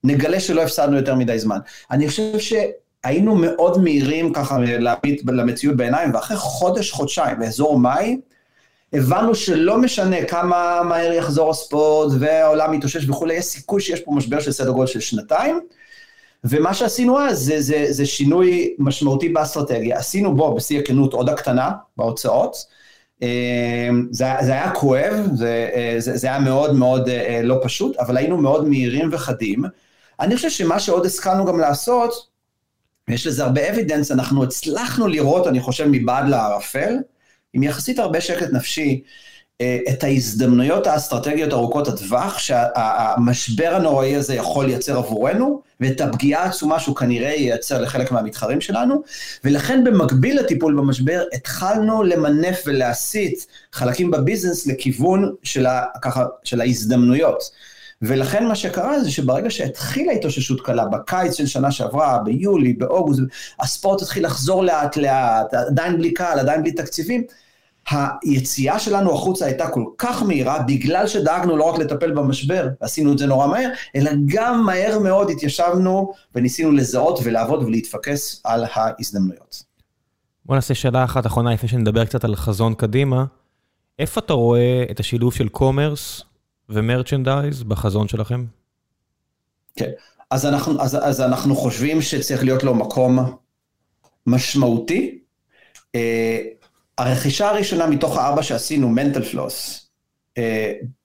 [0.04, 1.58] נגלה שלא הפסדנו יותר מדי זמן.
[1.90, 8.16] אני חושב שהיינו מאוד מהירים ככה להביט למציאות בעיניים, ואחרי חודש, חודשיים, באזור מאי,
[8.92, 14.40] הבנו שלא משנה כמה מהר יחזור הספורט והעולם יתאושש וכולי, יש סיכוי שיש פה משבר
[14.40, 15.60] של סדר גודל של שנתיים.
[16.44, 19.98] ומה שעשינו אז זה, זה, זה שינוי משמעותי באסטרטגיה.
[19.98, 22.56] עשינו בו, בשיא הכנות, עוד הקטנה בהוצאות.
[23.22, 27.96] אמ, זה, זה היה כואב, זה, אה, זה, זה היה מאוד מאוד אה, לא פשוט,
[27.96, 29.64] אבל היינו מאוד מהירים וחדים.
[30.20, 32.28] אני חושב שמה שעוד השכלנו גם לעשות,
[33.08, 36.94] יש לזה הרבה אבידנס, אנחנו הצלחנו לראות, אני חושב, מבעד לערפל,
[37.52, 39.02] עם יחסית הרבה שקט נפשי,
[39.88, 46.96] את ההזדמנויות האסטרטגיות ארוכות הטווח שהמשבר הנוראי הזה יכול לייצר עבורנו, ואת הפגיעה העצומה שהוא
[46.96, 49.02] כנראה ייצר לחלק מהמתחרים שלנו,
[49.44, 57.42] ולכן במקביל לטיפול במשבר התחלנו למנף ולהסיט חלקים בביזנס לכיוון של, ה, ככה, של ההזדמנויות.
[58.02, 63.20] ולכן מה שקרה זה שברגע שהתחילה התאוששות קלה, בקיץ של שנה שעברה, ביולי, באוגוסט,
[63.60, 67.24] הספורט התחיל לחזור לאט לאט, עדיין בלי קהל, עדיין בלי תקציבים,
[67.90, 73.18] היציאה שלנו החוצה הייתה כל כך מהירה, בגלל שדאגנו לא רק לטפל במשבר, עשינו את
[73.18, 79.62] זה נורא מהר, אלא גם מהר מאוד התיישבנו וניסינו לזהות ולעבוד ולהתפקס על ההזדמנויות.
[80.46, 83.24] בוא נעשה שאלה אחת אחרונה לפני שנדבר קצת על חזון קדימה.
[83.98, 86.22] איפה אתה רואה את השילוב של commerce
[86.68, 88.44] ו merchandise בחזון שלכם?
[89.76, 89.90] כן,
[90.30, 93.18] אז אנחנו, אז, אז אנחנו חושבים שצריך להיות לו מקום
[94.26, 95.18] משמעותי.
[97.02, 99.86] הרכישה הראשונה מתוך הארבע שעשינו, מנטל פלוס,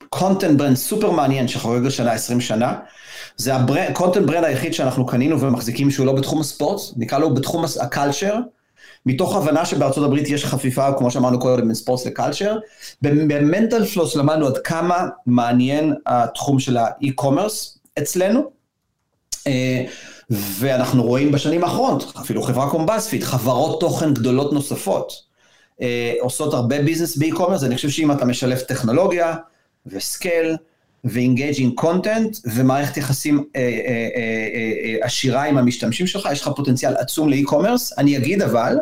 [0.09, 2.79] content brand סופר מעניין שחוגג לשנה 20 שנה,
[3.37, 7.65] זה ה content brand היחיד שאנחנו קנינו ומחזיקים שהוא לא בתחום הספורט, נקרא לו בתחום
[7.81, 8.35] ה culture,
[9.05, 12.57] מתוך הבנה שבארצות הברית יש חפיפה, כמו שאמרנו קודם, בין ספורט ל culture.
[13.01, 18.51] במנטל פלוס למדנו עד כמה מעניין התחום של ה e-commerce אצלנו.
[19.47, 19.85] אה,
[20.29, 25.26] ואנחנו רואים בשנים האחרונות, אפילו חברה כמו באזפיד, חברות תוכן גדולות נוספות,
[26.19, 29.35] עושות הרבה business ב e-commerce, אני חושב שאם אתה משלב טכנולוגיה
[29.85, 30.57] ו scale,
[31.03, 33.67] ו engaging content ומערכת יחסים אה, אה,
[34.15, 37.93] אה, אה, עשירה עם המשתמשים שלך, יש לך פוטנציאל עצום ל e-commerce.
[37.97, 38.77] אני אגיד אבל,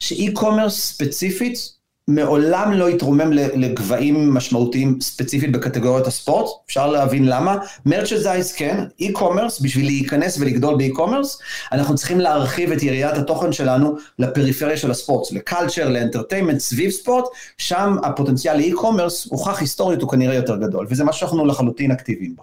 [0.00, 1.72] ש e-commerce ספציפית
[2.08, 7.56] מעולם לא התרומם לגבהים משמעותיים ספציפית בקטגוריית הספורט, אפשר להבין למה.
[7.86, 11.38] merchandise כן, e-commerce, בשביל להיכנס ולגדול ב e-commerce,
[11.72, 16.90] אנחנו צריכים להרחיב את יריית התוכן שלנו לפריפריה של הספורט, ל culture, ל entertainment, סביב
[16.90, 17.24] ספורט,
[17.58, 22.36] שם הפוטנציאל ל e-commerce הוכח היסטורית הוא כנראה יותר גדול, וזה מה שאנחנו לחלוטין אקטיביים
[22.36, 22.42] בו.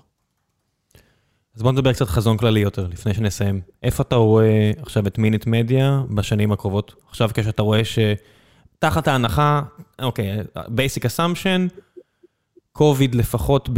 [1.56, 3.62] אז בוא נדבר קצת חזון כללי יותר, לפני שנסיים.
[3.84, 6.94] איפה אתה רואה עכשיו את מינט מדיה בשנים הקרובות?
[7.10, 8.00] עכשיו כשאתה רואה ש...
[8.80, 9.62] תחת ההנחה,
[10.02, 11.80] אוקיי, basic assumption,
[12.72, 13.70] קוביד לפחות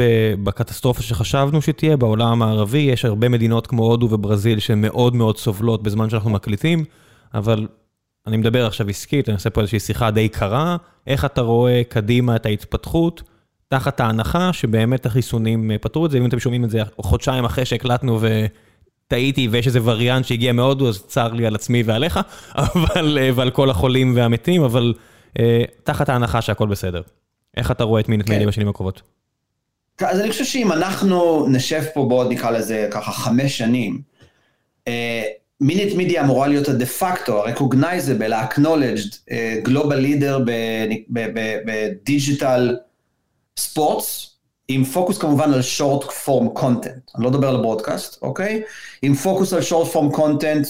[0.44, 4.82] בקטסטרופה שחשבנו שתהיה בעולם הערבי, יש הרבה מדינות כמו הודו וברזיל שהן
[5.14, 6.86] מאוד סובלות בזמן שאנחנו מקליטים,
[7.34, 7.68] אבל
[8.28, 10.78] אני מדבר עכשיו עסקית, אני עושה פה איזושהי שיחה די קרה,
[11.08, 13.24] איך אתה רואה קדימה את ההתפתחות,
[13.68, 18.18] תחת ההנחה שבאמת החיסונים פתרו את זה, אם אתם שומעים את זה חודשיים אחרי שהקלטנו
[18.22, 18.46] ו...
[19.12, 22.20] טעיתי ויש איזה וריאנט שהגיע מהודו, אז צר לי על עצמי ועליך,
[22.56, 24.94] אבל, אה, ועל כל החולים והמתים, אבל
[25.40, 27.02] אה, תחת ההנחה שהכל בסדר.
[27.58, 28.36] איך אתה רואה את מינט כן.
[28.36, 29.02] מדיה בשנים הקרובות?
[30.02, 34.02] אז אני חושב שאם אנחנו נשב פה בעוד נקרא לזה ככה חמש שנים,
[35.62, 39.18] מינט מדיה אמורה להיות ה-de facto, ה-recognizable, ה-acknowledged,
[39.68, 40.40] global leader
[41.66, 42.76] ב digital
[43.58, 44.31] sports,
[44.74, 48.62] עם פוקוס כמובן על short form content, אני לא מדבר על broadcast, אוקיי?
[49.02, 50.68] עם פוקוס על short form content,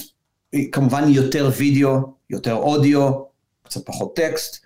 [0.72, 1.98] כמובן יותר וידאו,
[2.30, 3.12] יותר אודיו,
[3.64, 4.62] קצת פחות טקסט.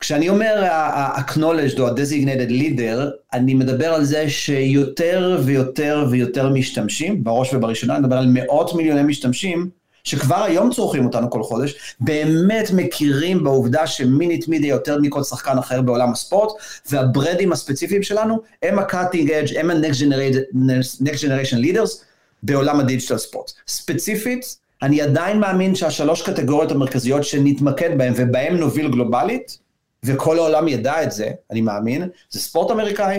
[0.00, 7.54] כשאני אומר ה-acknowledged או ה-designated leader, אני מדבר על זה שיותר ויותר ויותר משתמשים, בראש
[7.54, 9.70] ובראשונה, אני מדבר על מאות מיליוני משתמשים,
[10.04, 15.82] שכבר היום צורכים אותנו כל חודש, באמת מכירים בעובדה שמיניט מידיה יותר מכל שחקן אחר
[15.82, 16.52] בעולם הספורט,
[16.90, 20.56] והברדים הספציפיים שלנו הם ה-cutting edge, הם ה-next generation,
[21.02, 22.04] next generation leaders
[22.42, 23.52] בעולם הדיגיטל ספורט.
[23.68, 29.58] ספציפית, אני עדיין מאמין שהשלוש קטגוריות המרכזיות שנתמקד בהן ובהן נוביל גלובלית,
[30.04, 33.18] וכל העולם ידע את זה, אני מאמין, זה ספורט אמריקאי,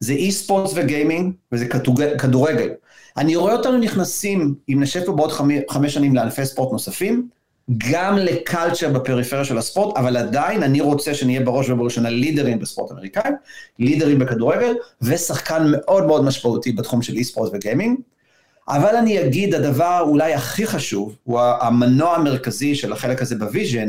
[0.00, 1.66] זה אי ספורט וגיימינג, וזה
[2.18, 2.68] כדורגל.
[3.18, 7.28] אני רואה אותנו נכנסים, אם נשב פה בעוד חמ, חמש שנים לענפי ספורט נוספים,
[7.90, 12.92] גם ל culture בפריפריה של הספורט, אבל עדיין אני רוצה שנהיה בראש ובראשונה leader־ים בספורט
[12.92, 13.30] אמריקאי,
[13.78, 17.98] leader־ים בכדורגל, ושחקן מאוד מאוד משמעותי בתחום של אי-ספורט וגיימינג.
[18.68, 23.88] אבל אני אגיד, הדבר אולי הכי חשוב, הוא המנוע המרכזי של החלק הזה ב vision,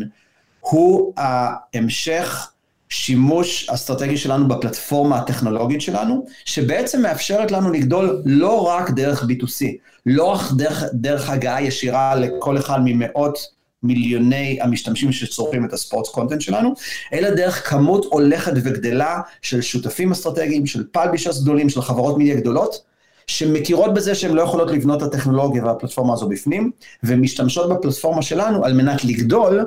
[0.59, 2.51] הוא ההמשך
[2.89, 9.65] שימוש אסטרטגי שלנו בפלטפורמה הטכנולוגית שלנו, שבעצם מאפשרת לנו לגדול לא רק דרך B2C,
[10.05, 13.39] לא רק דרך, דרך הגעה ישירה לכל אחד ממאות
[13.83, 16.73] מיליוני המשתמשים שצורכים את הספורט קונטנט שלנו,
[17.13, 22.88] אלא דרך כמות הולכת וגדלה של שותפים אסטרטגיים, של פלבישרס גדולים, של חברות מידיה גדולות,
[23.29, 26.71] שמכירות בזה שהן לא יכולות לבנות את הטכנולוגיה והפלטפורמה הזו בפנים,
[27.03, 29.65] ומשתמשות בפלטפורמה שלנו על מנת לגדול,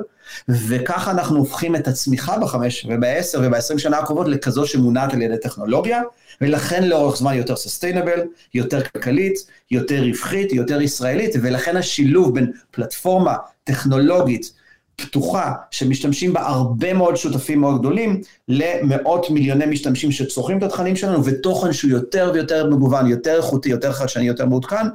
[0.49, 6.01] וככה אנחנו הופכים את הצמיחה בחמש ובעשר ובעשרים שנה הקרובות לכזו שמונעת על ידי טכנולוגיה,
[6.41, 8.19] ולכן לאורך זמן יותר סוסטיינבל,
[8.53, 9.35] יותר כלכלית,
[9.71, 14.53] יותר רווחית, יותר ישראלית, ולכן השילוב בין פלטפורמה טכנולוגית,
[14.95, 21.25] פתוחה, שמשתמשים בה הרבה מאוד שותפים מאוד גדולים, למאות מיליוני משתמשים שצורכים את התכנים שלנו,
[21.25, 24.85] ותוכן שהוא יותר ויותר מגוון, יותר איכותי, יותר חדשני, יותר מעודכן,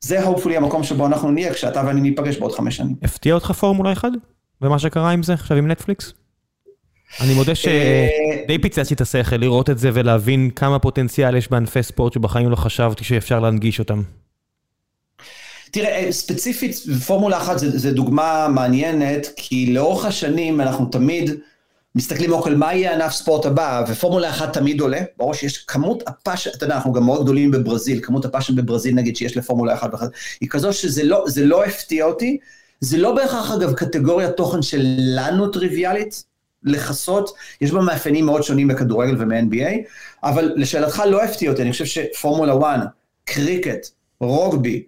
[0.00, 2.94] זה hopefully המקום שבו אנחנו נהיה כשאתה ואני ניפגש בעוד חמש שנים.
[3.02, 4.08] הפתיע אותך פורמולה 1?
[4.62, 6.12] ומה שקרה עם זה עכשיו עם נטפליקס?
[7.20, 7.70] אני מודה שדי
[8.50, 12.56] אה, פיצצתי את השכל לראות את זה ולהבין כמה פוטנציאל יש בענפי ספורט שבחיים לא
[12.56, 14.02] חשבתי שאפשר להנגיש אותם.
[15.70, 21.30] תראה, אה, ספציפית, פורמולה אחת זה דוגמה מעניינת, כי לאורך השנים אנחנו תמיד
[21.94, 26.11] מסתכלים, אוקיי, מה יהיה ענף ספורט הבא, ופורמולה אחת תמיד עולה, ברור שיש כמות ה
[26.11, 29.74] passion, אתה יודע, אנחנו גם מאוד גדולים בברזיל, כמות ה passion בברזיל נגיד שיש לפורמולה
[29.74, 30.08] אחת ואחת,
[30.40, 32.38] היא כזו שזה לא, לא הפתיע אותי,
[32.80, 36.24] זה לא בהכרח אגב קטגוריית תוכן שלנו טריוויאלית
[36.62, 39.88] לכסות, יש בה מאפיינים מאוד שונים בכדורגל ומ-NBA,
[40.22, 42.80] אבל לשאלתך לא הפתיע אותי, אני חושב שפורמולה 1,
[43.24, 43.86] קריקט,
[44.20, 44.82] רוגבי,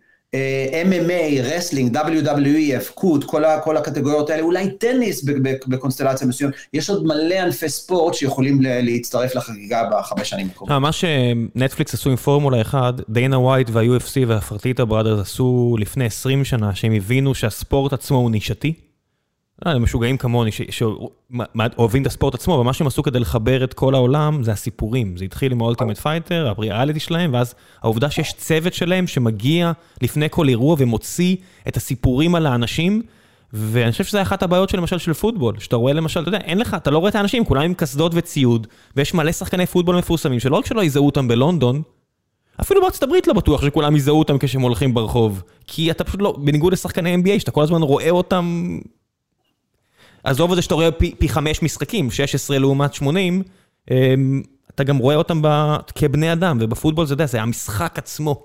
[0.85, 5.25] MMA, wrestling, WWE, הפקות, כל, כל הקטגוריות האלה, אולי טניס
[5.67, 10.73] בקונסטלציה מסוימת, יש עוד מלא ענפי ספורט שיכולים להצטרף לחגיגה בחמש שנים הקרובות.
[10.73, 16.45] אה, מה שנטפליקס עשו עם פורמולה 1, דיינה ווייט וה-UFC והפרטיטה brothers עשו לפני 20
[16.45, 18.90] שנה, שהם הבינו שהספורט עצמו הוא נישתי.
[19.67, 24.43] אה, משוגעים כמוני, שאוהבים את הספורט עצמו, ומה שהם עשו כדי לחבר את כל העולם
[24.43, 25.17] זה הסיפורים.
[25.17, 30.49] זה התחיל עם ה-Ultimate Fighter, הריאליטי שלהם, ואז העובדה שיש צוות שלהם שמגיע לפני כל
[30.49, 31.37] אירוע ומוציא
[31.69, 33.03] את הסיפורים על האנשים,
[33.53, 36.59] ואני חושב שזה אחת הבעיות של למשל של פוטבול, שאתה רואה למשל, אתה יודע, אין
[36.59, 40.41] לך, אתה לא רואה את האנשים, כולם עם קסדות וציוד, ויש מלא שחקני פוטבול מפורסמים,
[40.41, 41.83] שלא רק שלא יזהו אותם בלונדון,
[42.61, 45.43] אפילו בארצות הברית לא בטוח שכולם יזהו אותם כשהם הולכים ברחוב.
[45.67, 48.79] כי אתה פשוט לא, בניגוד לשחקני NBA, שאתה כל הזמן רואה אותם
[50.25, 53.43] עזוב את זה שאתה רואה פי חמש משחקים, 16 לעומת 80,
[53.91, 54.43] אמ,
[54.75, 55.77] אתה גם רואה אותם ב...
[55.95, 58.43] כבני אדם, ובפוטבול זה, יודע, זה המשחק עצמו.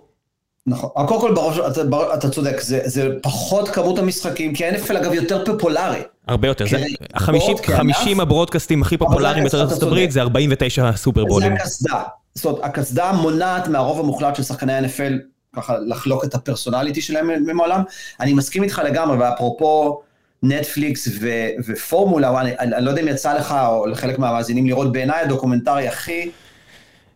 [0.67, 1.81] נכון, קודם כל בראש, אתה,
[2.13, 6.01] אתה צודק, זה, זה פחות כמות המשחקים, כי ה-NFL אגב יותר פופולרי.
[6.27, 6.77] הרבה יותר, זה
[7.15, 11.55] 50, 50 הברודקאסטים הכי פופולריים בארצות הברית, זה 49 סופרבולים.
[11.55, 12.03] זה הקסדה,
[12.35, 15.13] זאת אומרת, הקסדה מונעת מהרוב המוחלט של שחקני ה-NFL
[15.55, 17.83] ככה לחלוק את הפרסונליטי שלהם מעולם.
[18.19, 20.01] אני מסכים איתך לגמרי, ואפרופו...
[20.47, 25.21] נטפליקס ו- ופורמולה, אני, אני לא יודע אם יצא לך או לחלק מהמאזינים לראות בעיניי
[25.21, 26.31] הדוקומנטרי הכי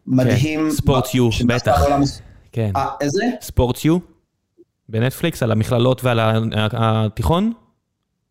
[0.08, 0.70] מדהים.
[0.70, 1.82] כן, ספורט יו, בטח.
[2.52, 2.72] כן.
[2.76, 3.24] 아, איזה?
[3.42, 3.98] ספורט יו,
[4.90, 6.20] בנטפליקס, על המכללות ועל
[6.74, 7.54] התיכון?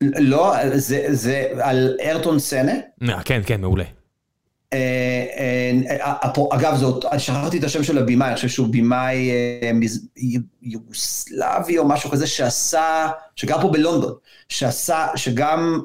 [0.01, 2.73] לא, זה, זה על ארטון סנה.
[3.09, 3.85] אה, כן, כן, מעולה.
[4.73, 9.31] אה, אה, אגב, זאת, שכחתי את השם של הבמאי, אני חושב שהוא במאי
[10.63, 14.13] יוגוסלבי או משהו כזה שעשה, שגר פה בלונדון,
[14.49, 15.81] שעשה, שגם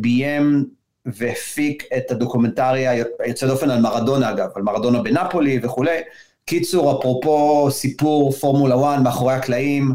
[0.00, 0.64] ביים
[1.06, 5.98] והפיק את הדוקומנטריה היוצא דופן על מרדונה אגב, על מרדונה בנפולי וכולי.
[6.46, 9.94] קיצור, אפרופו סיפור פורמולה 1 מאחורי הקלעים,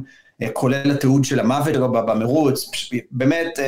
[0.54, 2.70] כולל התיעוד של המוות במרוץ,
[3.12, 3.60] באמת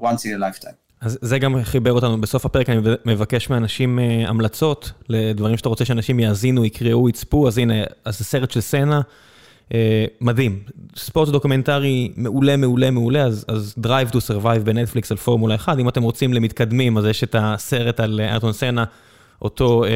[0.00, 0.81] once in a lifetime.
[1.02, 5.84] אז זה גם חיבר אותנו, בסוף הפרק אני מבקש מאנשים uh, המלצות לדברים שאתה רוצה
[5.84, 7.74] שאנשים יאזינו, יקראו, יצפו, אז הנה,
[8.04, 9.00] אז זה סרט של סנה,
[9.68, 9.72] uh,
[10.20, 10.62] מדהים.
[10.96, 15.88] ספורט דוקומנטרי מעולה, מעולה, מעולה, אז, אז Drive to Survive בנטפליקס על פורמולה 1, אם
[15.88, 18.84] אתם רוצים למתקדמים, אז יש את הסרט על איירטון סנה,
[19.42, 19.88] אותו uh,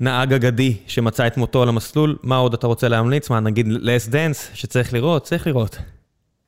[0.00, 3.30] נהג אגדי שמצא את מותו על המסלול, מה עוד אתה רוצה להמליץ?
[3.30, 5.24] מה, נגיד Last Dance שצריך לראות?
[5.24, 5.78] צריך לראות.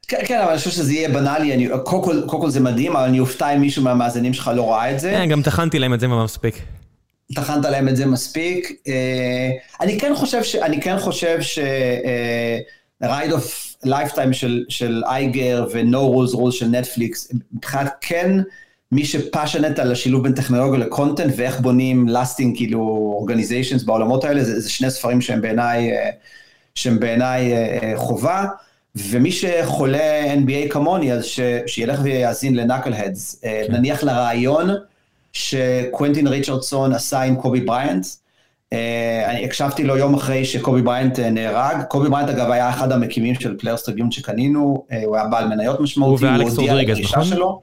[0.09, 3.55] כן, כן, אבל אני חושב שזה יהיה בנאלי, קודם כל זה מדהים, אבל אני אופתע
[3.55, 5.11] אם מישהו מהמאזינים שלך לא ראה את זה.
[5.11, 6.63] כן, גם טחנתי להם את זה מספיק.
[7.35, 8.73] טחנת להם את זה מספיק.
[8.89, 9.51] אה,
[9.81, 10.57] אני כן חושב ש...
[10.57, 11.59] אני כן חושב ש...
[13.03, 14.33] Ride of a Lifetime
[14.69, 18.41] של אייגר ו-No Rules Rules של נטפליקס, מבחינת כן
[18.93, 22.81] מי ש passionate על השילוב בין טכנולוגיה ל-content ואיך בונים lasting כאילו
[23.19, 26.11] organizations בעולמות האלה, זה, זה שני ספרים שהם בעיניי, אה,
[26.75, 28.45] שהם בעיניי אה, חובה.
[28.97, 33.41] ומי שחולה NBA כמוני, אז ש, שילך ויאזין ל-Knuckleheads.
[33.45, 33.73] אה, כן.
[33.73, 34.71] נניח לריאיון
[35.33, 38.07] שקוונטין ריצ'רדסון עשה עם קובי בריינט.
[38.73, 41.83] אה, אני הקשבתי לו יום אחרי שקובי בריינט אה, נהרג.
[41.89, 46.27] קובי בריינט אגב היה אחד המקימים של Players' Tribune שקנינו, הוא היה בעל מניות משמעותי,
[46.27, 47.25] הוא ואלכס רודריגז, נכון?
[47.25, 47.63] שלו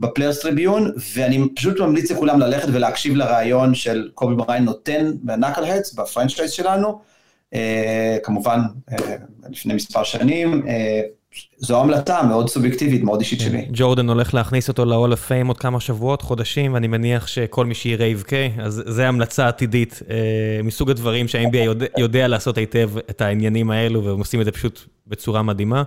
[0.00, 6.50] ב-Players' Tribune, ואני פשוט ממליץ לכולם ללכת ולהקשיב לריאיון של קובי בריינט נותן ב-Knuckleheads, ב-franchise
[6.50, 7.09] שלנו.
[7.54, 8.60] אה, כמובן,
[8.92, 8.96] אה,
[9.48, 11.00] לפני מספר שנים, אה,
[11.58, 13.66] זו המלטה מאוד סובייקטיבית, מאוד אישית שלי.
[13.72, 17.74] ג'ורדן הולך להכניס אותו ל-all of fame עוד כמה שבועות, חודשים, ואני מניח שכל מי
[17.74, 20.02] שיראה יבכה, אז זה המלצה עתידית
[20.64, 24.80] מסוג הדברים שה-NBA יודע, יודע לעשות היטב את העניינים האלו, והם עושים את זה פשוט
[25.06, 25.82] בצורה מדהימה.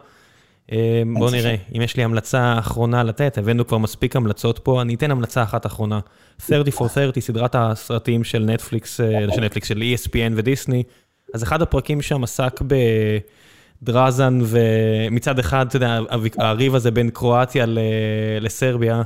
[1.13, 5.11] בואו נראה, אם יש לי המלצה אחרונה לתת, הבאנו כבר מספיק המלצות פה, אני אתן
[5.11, 5.99] המלצה אחת אחרונה.
[6.47, 8.97] 30 for 30, סדרת הסרטים של נטפליקס,
[9.35, 10.83] של נטפליקס, של ESPN ודיסני,
[11.33, 12.59] אז אחד הפרקים שם עסק
[13.81, 15.99] בדרזן, ומצד אחד, אתה יודע,
[16.37, 17.65] הריב הזה בין קרואטיה
[18.41, 19.01] לסרביה,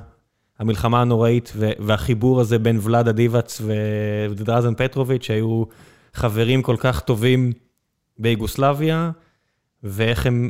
[0.59, 3.61] המלחמה הנוראית, והחיבור הזה בין ולאדה דיבאץ
[4.29, 5.63] ודרזן פטרוביץ', שהיו
[6.13, 7.51] חברים כל כך טובים
[8.19, 9.11] ביוגוסלביה,
[9.83, 10.49] ואיך הם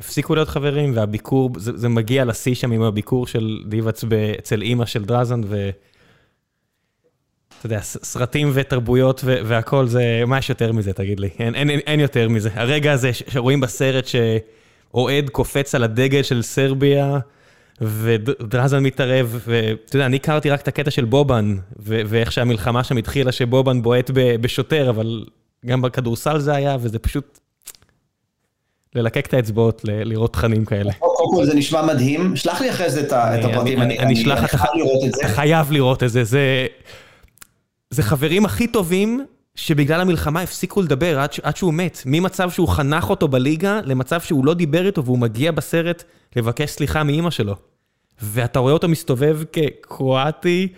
[0.00, 4.04] הפסיקו להיות חברים, והביקור, זה, זה מגיע לשיא שם עם הביקור של דיבאץ
[4.38, 5.70] אצל אימא של דרזן, ו...
[7.62, 11.28] אתה יודע, סרטים ותרבויות והכל זה, מה יש יותר מזה, תגיד לי?
[11.38, 12.50] אין, אין, אין יותר מזה.
[12.54, 17.18] הרגע הזה שרואים בסרט שאוהד קופץ על הדגל של סרביה,
[17.80, 23.32] ודרזן מתערב, ואתה יודע, אני הכרתי רק את הקטע של בובן, ואיך שהמלחמה שם התחילה,
[23.32, 25.24] שבובן בועט בשוטר, אבל
[25.66, 27.38] גם בכדורסל זה היה, וזה פשוט
[28.94, 30.92] ללקק את האצבעות, לראות תכנים כאלה.
[30.92, 35.12] קודם כל זה נשמע מדהים, שלח לי אחרי זה את הפרטים, אני חייב לראות את
[35.12, 35.20] זה.
[35.26, 36.66] אתה חייב לראות את זה, זה
[38.00, 39.24] חברים הכי טובים
[39.54, 42.02] שבגלל המלחמה הפסיקו לדבר עד שהוא מת.
[42.06, 46.04] ממצב שהוא חנך אותו בליגה, למצב שהוא לא דיבר איתו והוא מגיע בסרט
[46.36, 47.54] לבקש סליחה מאימא שלו.
[48.22, 50.68] ואתה רואה אותו מסתובב כקרואטי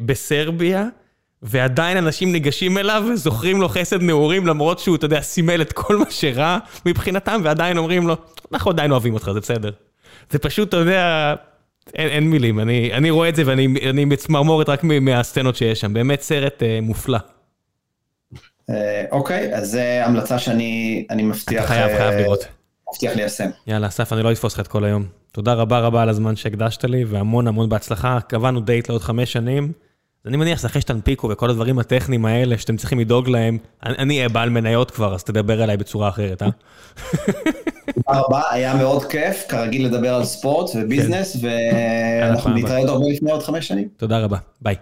[0.00, 0.86] בסרביה,
[1.42, 5.96] ועדיין אנשים ניגשים אליו וזוכרים לו חסד נעורים, למרות שהוא, אתה יודע, סימל את כל
[5.96, 8.16] מה שרע מבחינתם, ועדיין אומרים לו,
[8.52, 9.70] אנחנו עדיין אוהבים אותך, זה בסדר.
[10.30, 11.34] זה פשוט, אתה יודע,
[11.94, 16.20] אין, אין מילים, אני, אני רואה את זה ואני מצמרמורת רק מהסצנות שיש שם, באמת
[16.20, 17.18] סרט אה, מופלא.
[18.70, 21.64] אה, אוקיי, אז זו המלצה שאני מבטיח...
[21.64, 22.44] אתה חייב, אה, חייב לראות.
[22.92, 23.50] מבטיח ליישם.
[23.66, 25.06] יאללה, אסף, אני לא אתפוס לך את כל היום.
[25.32, 28.18] תודה רבה רבה על הזמן שהקדשת לי, והמון המון בהצלחה.
[28.28, 29.72] קבענו דייט לעוד חמש שנים.
[30.26, 34.50] אני מניח שאחרי שתנפיקו וכל הדברים הטכניים האלה שאתם צריכים לדאוג להם, אני אהיה בעל
[34.50, 36.48] מניות כבר, אז תדבר אליי בצורה אחרת, אה?
[37.94, 41.48] תודה רבה, היה מאוד כיף, כרגיל לדבר על ספורט וביזנס, כן.
[42.22, 43.88] ואנחנו נתראה עוד הרבה לפני עוד חמש שנים.
[43.96, 44.76] תודה רבה, ביי.